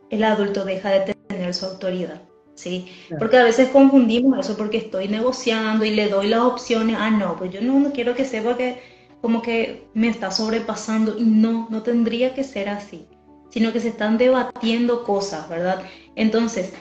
[0.10, 2.22] el adulto deja de tener su autoridad.
[2.60, 2.88] ¿Sí?
[3.18, 7.38] Porque a veces confundimos eso porque estoy negociando y le doy las opciones, ah, no,
[7.38, 8.82] pues yo no, quiero que sepa que
[9.22, 13.06] como que me está sobrepasando y no, no tendría que ser así,
[13.50, 15.82] sino que se están debatiendo cosas, ¿verdad?
[16.16, 16.74] Entonces,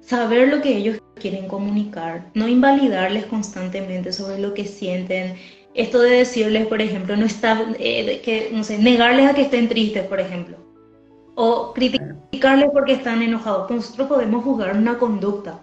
[0.00, 5.36] saber lo que ellos quieren comunicar, no invalidarles constantemente sobre lo que sienten,
[5.74, 9.68] esto de decirles, por ejemplo, no está, eh, que, no sé, negarles a que estén
[9.68, 10.58] tristes, por ejemplo,
[11.34, 13.70] o criticarles porque están enojados.
[13.70, 15.60] Nosotros podemos juzgar una conducta,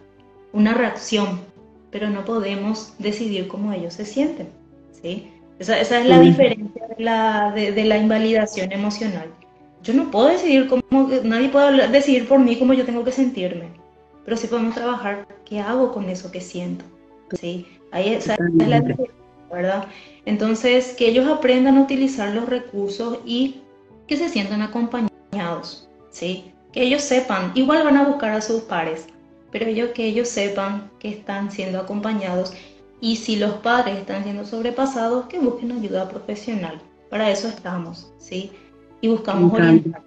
[0.54, 1.42] una reacción,
[1.92, 4.50] pero no podemos decidir cómo ellos se sienten.
[5.02, 5.32] ¿sí?
[5.60, 9.28] Esa, esa es la diferencia de la, de, la, invalidación emocional.
[9.84, 13.68] Yo no puedo decidir cómo, nadie puede decidir por mí cómo yo tengo que sentirme,
[14.26, 16.86] pero sí podemos trabajar qué hago con eso que siento.
[17.40, 17.68] ¿sí?
[17.92, 19.16] Ahí esa es la diferencia,
[19.52, 19.86] ¿verdad?
[20.26, 23.62] Entonces, que ellos aprendan a utilizar los recursos y
[24.08, 25.11] que se sientan acompañados
[26.10, 26.52] ¿sí?
[26.72, 29.08] Que ellos sepan, igual van a buscar a sus pares,
[29.52, 32.54] pero ellos, que ellos sepan que están siendo acompañados
[33.02, 36.80] y si los padres están siendo sobrepasados, que busquen ayuda profesional.
[37.10, 38.52] Para eso estamos, ¿sí?
[39.02, 40.02] Y buscamos orientar.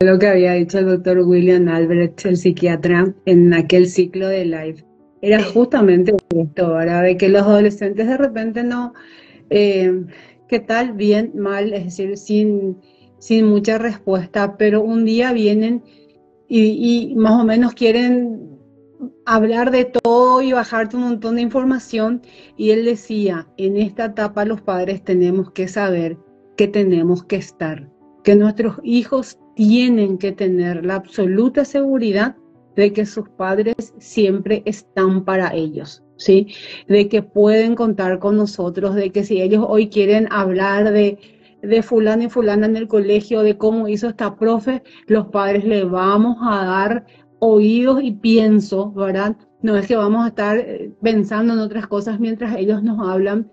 [0.00, 4.84] Lo que había dicho el doctor William Albrecht, el psiquiatra, en aquel ciclo de live,
[5.20, 7.04] era justamente esto, ¿verdad?
[7.04, 8.94] De que los adolescentes de repente no,
[9.50, 10.04] eh,
[10.48, 10.94] ¿qué tal?
[10.94, 12.78] Bien, mal, es decir, sin
[13.22, 15.84] sin mucha respuesta, pero un día vienen
[16.48, 18.58] y, más o menos quieren
[19.26, 22.20] hablar de todo y bajarte un montón de información.
[22.56, 26.18] Y él decía, en esta etapa los padres tenemos que saber
[26.56, 27.88] que tenemos que estar,
[28.24, 32.34] que nuestros hijos tienen que tener la absoluta seguridad
[32.74, 36.48] de que sus padres siempre están para ellos, ¿sí?
[36.88, 41.18] De que pueden contar con nosotros, de que si ellos hoy quieren hablar de
[41.62, 45.84] de fulano y fulana en el colegio, de cómo hizo esta profe, los padres le
[45.84, 47.06] vamos a dar
[47.38, 49.36] oídos y pienso, ¿verdad?
[49.62, 53.50] No es que vamos a estar eh, pensando en otras cosas mientras ellos nos hablan,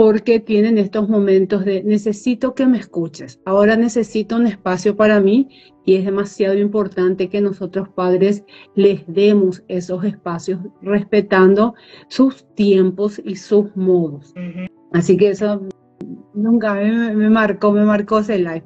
[0.00, 5.48] porque tienen estos momentos de necesito que me escuches, ahora necesito un espacio para mí
[5.84, 8.42] y es demasiado importante que nosotros padres
[8.74, 11.74] les demos esos espacios respetando
[12.08, 14.32] sus tiempos y sus modos.
[14.92, 15.60] Así que eso
[16.34, 18.64] Nunca me, marcó, me marcó ese live.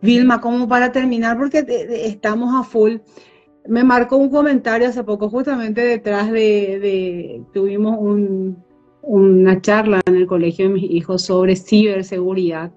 [0.00, 1.64] Vilma, como para terminar, porque
[2.04, 2.96] estamos a full,
[3.66, 7.98] me marcó un comentario hace poco, justamente detrás de, tuvimos
[9.02, 12.72] una charla en el colegio de mis hijos sobre ciberseguridad.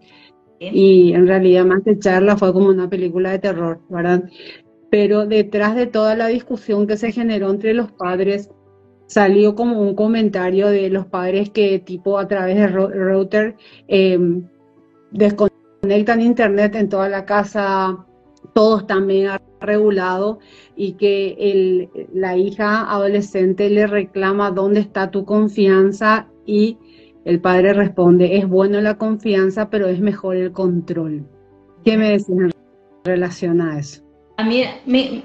[0.59, 4.25] Y en realidad más que charla fue como una película de terror, ¿verdad?
[4.91, 8.51] Pero detrás de toda la discusión que se generó entre los padres
[9.11, 13.57] salió como un comentario de los padres que tipo a través de router
[13.89, 14.47] em,
[15.11, 18.05] desconectan internet en toda la casa,
[18.53, 20.39] todo está mega regulado
[20.77, 26.77] y que el, la hija adolescente le reclama dónde está tu confianza y
[27.25, 31.27] el padre responde, es bueno la confianza, pero es mejor el control.
[31.83, 32.53] ¿Qué me decís en
[33.03, 34.03] relación a eso?
[34.37, 35.21] A mí me,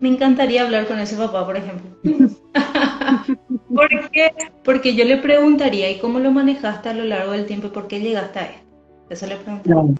[0.00, 1.86] me encantaría hablar con ese papá, por ejemplo.
[3.74, 4.32] ¿Por qué?
[4.64, 7.88] Porque yo le preguntaría, ¿y cómo lo manejaste a lo largo del tiempo y por
[7.88, 8.66] qué llegaste a esto?
[9.10, 9.96] Eso le preguntaría.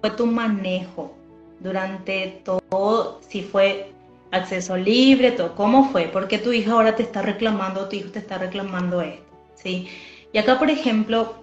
[0.00, 1.14] Fue tu manejo
[1.60, 3.92] durante todo, si fue
[4.30, 6.04] acceso libre, todo, ¿cómo fue?
[6.04, 9.24] ¿Por qué tu hija ahora te está reclamando, tu hijo te está reclamando esto?
[9.54, 9.88] ¿Sí?
[10.32, 11.34] Y acá, por ejemplo,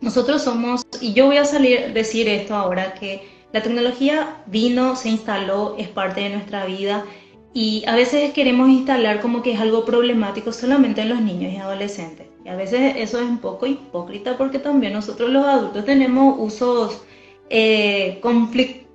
[0.00, 5.08] nosotros somos, y yo voy a salir decir esto ahora, que la tecnología vino, se
[5.08, 7.04] instaló, es parte de nuestra vida
[7.52, 11.56] y a veces queremos instalar como que es algo problemático solamente en los niños y
[11.56, 12.28] adolescentes.
[12.44, 17.02] Y a veces eso es un poco hipócrita porque también nosotros los adultos tenemos usos,
[17.48, 18.20] eh,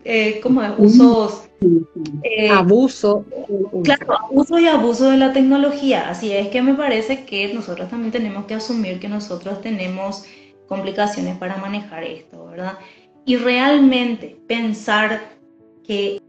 [0.05, 0.71] eh ¿cómo es?
[0.77, 1.41] Usos...
[2.23, 3.25] Eh, abuso.
[3.83, 6.09] Claro, abuso y abuso de la tecnología.
[6.09, 10.25] Así es que me parece que nosotros también tenemos que asumir que nosotros tenemos
[10.67, 12.77] complicaciones para manejar esto, ¿verdad?
[13.25, 15.29] Y realmente pensar
[15.87, 16.21] que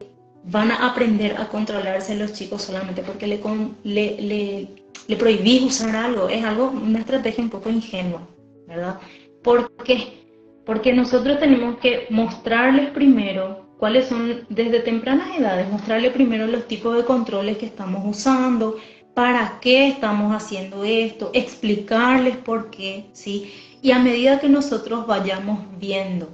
[0.46, 3.40] van a aprender a controlarse los chicos solamente porque le,
[3.84, 4.68] le,
[5.08, 6.28] le, prohibís usar algo.
[6.28, 8.26] Es algo, una estrategia un poco ingenua,
[8.66, 8.98] ¿verdad?
[9.42, 16.96] Porque nosotros tenemos que mostrarles primero cuáles son, desde tempranas edades, mostrarles primero los tipos
[16.96, 18.76] de controles que estamos usando,
[19.14, 23.52] para qué estamos haciendo esto, explicarles por qué, ¿sí?
[23.80, 26.28] Y a medida que nosotros vayamos viendo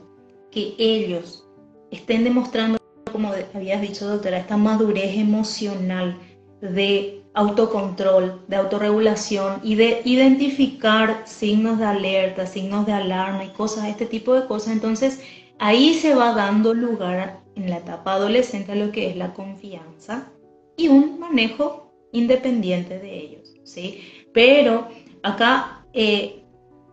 [0.50, 1.46] que ellos
[1.90, 2.81] estén demostrando
[3.12, 6.18] como habías dicho, doctora, esta madurez emocional
[6.60, 13.88] de autocontrol, de autorregulación y de identificar signos de alerta, signos de alarma y cosas,
[13.88, 14.72] este tipo de cosas.
[14.72, 15.20] Entonces,
[15.58, 20.30] ahí se va dando lugar en la etapa adolescente a lo que es la confianza
[20.76, 24.00] y un manejo independiente de ellos, ¿sí?
[24.32, 24.88] Pero
[25.22, 26.42] acá, eh,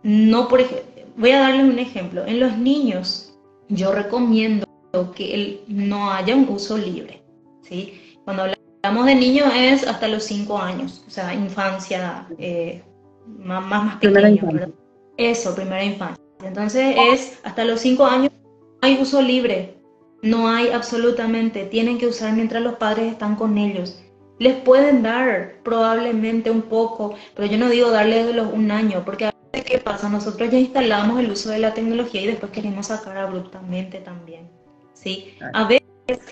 [0.04, 2.26] no por ejemplo, voy a darles un ejemplo.
[2.26, 3.34] En los niños,
[3.68, 4.69] yo recomiendo
[5.16, 7.22] que no haya un uso libre.
[7.62, 8.18] ¿sí?
[8.24, 8.44] Cuando
[8.84, 12.84] hablamos de niños es hasta los 5 años, o sea, infancia eh,
[13.26, 14.74] más, más, pequeño.
[15.18, 16.24] Eso, primera infancia.
[16.44, 18.32] Entonces es hasta los 5 años
[18.82, 19.76] no hay uso libre,
[20.22, 24.02] no hay absolutamente, tienen que usar mientras los padres están con ellos.
[24.38, 29.04] Les pueden dar probablemente un poco, pero yo no digo darles de los un año,
[29.04, 30.08] porque a veces ¿qué pasa?
[30.08, 34.59] Nosotros ya instalamos el uso de la tecnología y después queremos sacar abruptamente también.
[35.02, 35.36] ¿Sí?
[35.54, 35.84] A veces,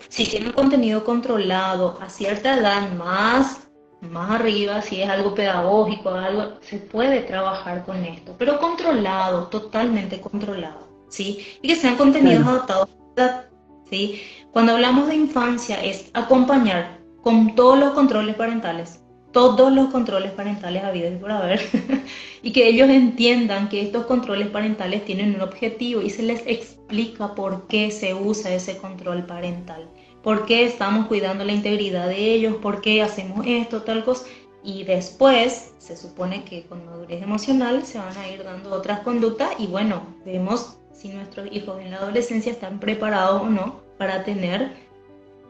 [0.09, 3.68] si tiene un contenido controlado a cierta edad más,
[4.01, 10.20] más arriba, si es algo pedagógico, algo, se puede trabajar con esto, pero controlado, totalmente
[10.20, 11.45] controlado, ¿sí?
[11.61, 13.45] Y que sean contenidos adaptados a la edad,
[13.89, 14.22] ¿sí?
[14.51, 19.01] Cuando hablamos de infancia es acompañar con todos los controles parentales,
[19.32, 21.61] todos los controles parentales habidos y por haber,
[22.41, 26.41] y que ellos entiendan que estos controles parentales tienen un objetivo y se les
[26.88, 29.89] explica por qué se usa ese control parental,
[30.23, 34.25] por qué estamos cuidando la integridad de ellos, por qué hacemos esto, tal cosa.
[34.63, 39.51] Y después se supone que con madurez emocional se van a ir dando otras conductas
[39.59, 44.71] y bueno, vemos si nuestros hijos en la adolescencia están preparados o no para tener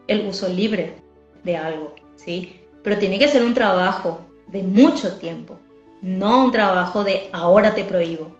[0.07, 0.95] el uso libre
[1.43, 2.59] de algo, ¿sí?
[2.83, 5.59] Pero tiene que ser un trabajo de mucho tiempo,
[6.01, 8.35] no un trabajo de ahora te prohíbo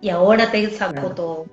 [0.00, 1.46] y ahora te saco todo,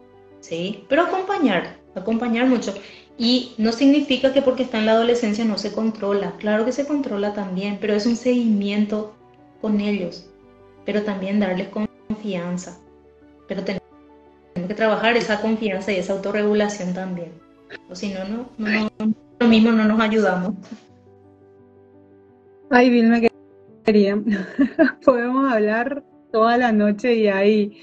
[0.44, 0.84] ¿sí?
[0.90, 2.74] Pero acompañar, acompañar mucho.
[3.18, 6.86] Y no significa que porque está en la adolescencia no se controla, claro que se
[6.86, 9.16] controla también, pero es un seguimiento
[9.62, 10.30] con ellos,
[10.86, 12.80] pero también darles confianza,
[13.48, 13.84] pero tenemos
[14.68, 17.32] que trabajar esa confianza y esa autorregulación también,
[17.90, 20.56] o si no, no, no, no lo mismo no nos ayudamos.
[22.72, 23.20] Ay, Vilma,
[23.86, 24.20] quería.
[25.06, 27.78] Podemos hablar toda la noche y hay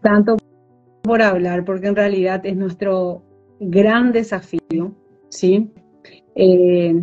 [0.00, 0.38] tanto
[1.08, 3.22] por hablar, porque en realidad es nuestro
[3.60, 4.94] gran desafío,
[5.30, 5.72] ¿sí?
[6.36, 7.00] Eh,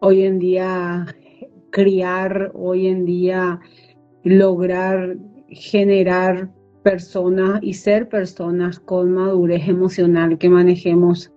[0.00, 1.06] hoy en día
[1.70, 3.60] criar, hoy en día
[4.24, 6.50] lograr generar
[6.82, 11.30] personas y ser personas con madurez emocional que manejemos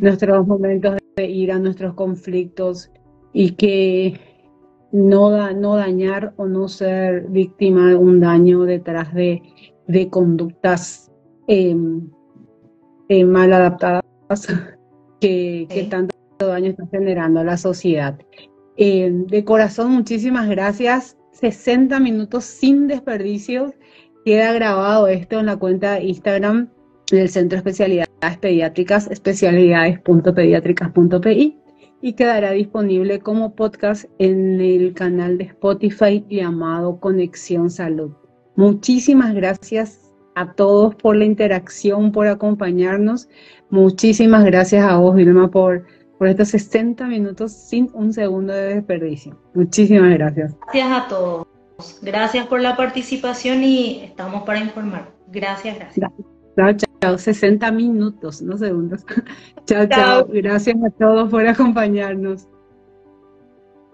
[0.00, 2.90] nuestros momentos de ira, nuestros conflictos
[3.32, 4.18] y que
[4.90, 9.42] no, da, no dañar o no ser víctima de un daño detrás de,
[9.86, 11.05] de conductas
[11.48, 12.08] em,
[13.08, 14.04] eh, mal adaptadas
[15.20, 18.18] que, que, tanto daño está generando a la sociedad.
[18.76, 21.16] Eh, de corazón, muchísimas gracias.
[21.32, 23.72] 60 minutos sin desperdicios.
[24.24, 26.68] Queda grabado esto en la cuenta de Instagram
[27.10, 28.08] del Centro de Especialidades
[28.40, 31.60] Pediátricas, especialidades.pediátricas.pi
[32.02, 38.12] y quedará disponible como podcast en el canal de Spotify llamado Conexión Salud.
[38.56, 40.05] Muchísimas gracias
[40.36, 43.28] a todos por la interacción, por acompañarnos.
[43.70, 45.86] Muchísimas gracias a vos, Vilma, por,
[46.18, 49.36] por estos 60 minutos sin un segundo de desperdicio.
[49.54, 50.54] Muchísimas gracias.
[50.72, 51.46] Gracias a todos.
[52.02, 55.10] Gracias por la participación y estamos para informar.
[55.28, 56.12] Gracias, gracias.
[56.56, 57.18] Chao, chao.
[57.18, 59.06] 60 minutos, no segundos.
[59.66, 60.26] chao, chao.
[60.30, 62.46] Gracias a todos por acompañarnos.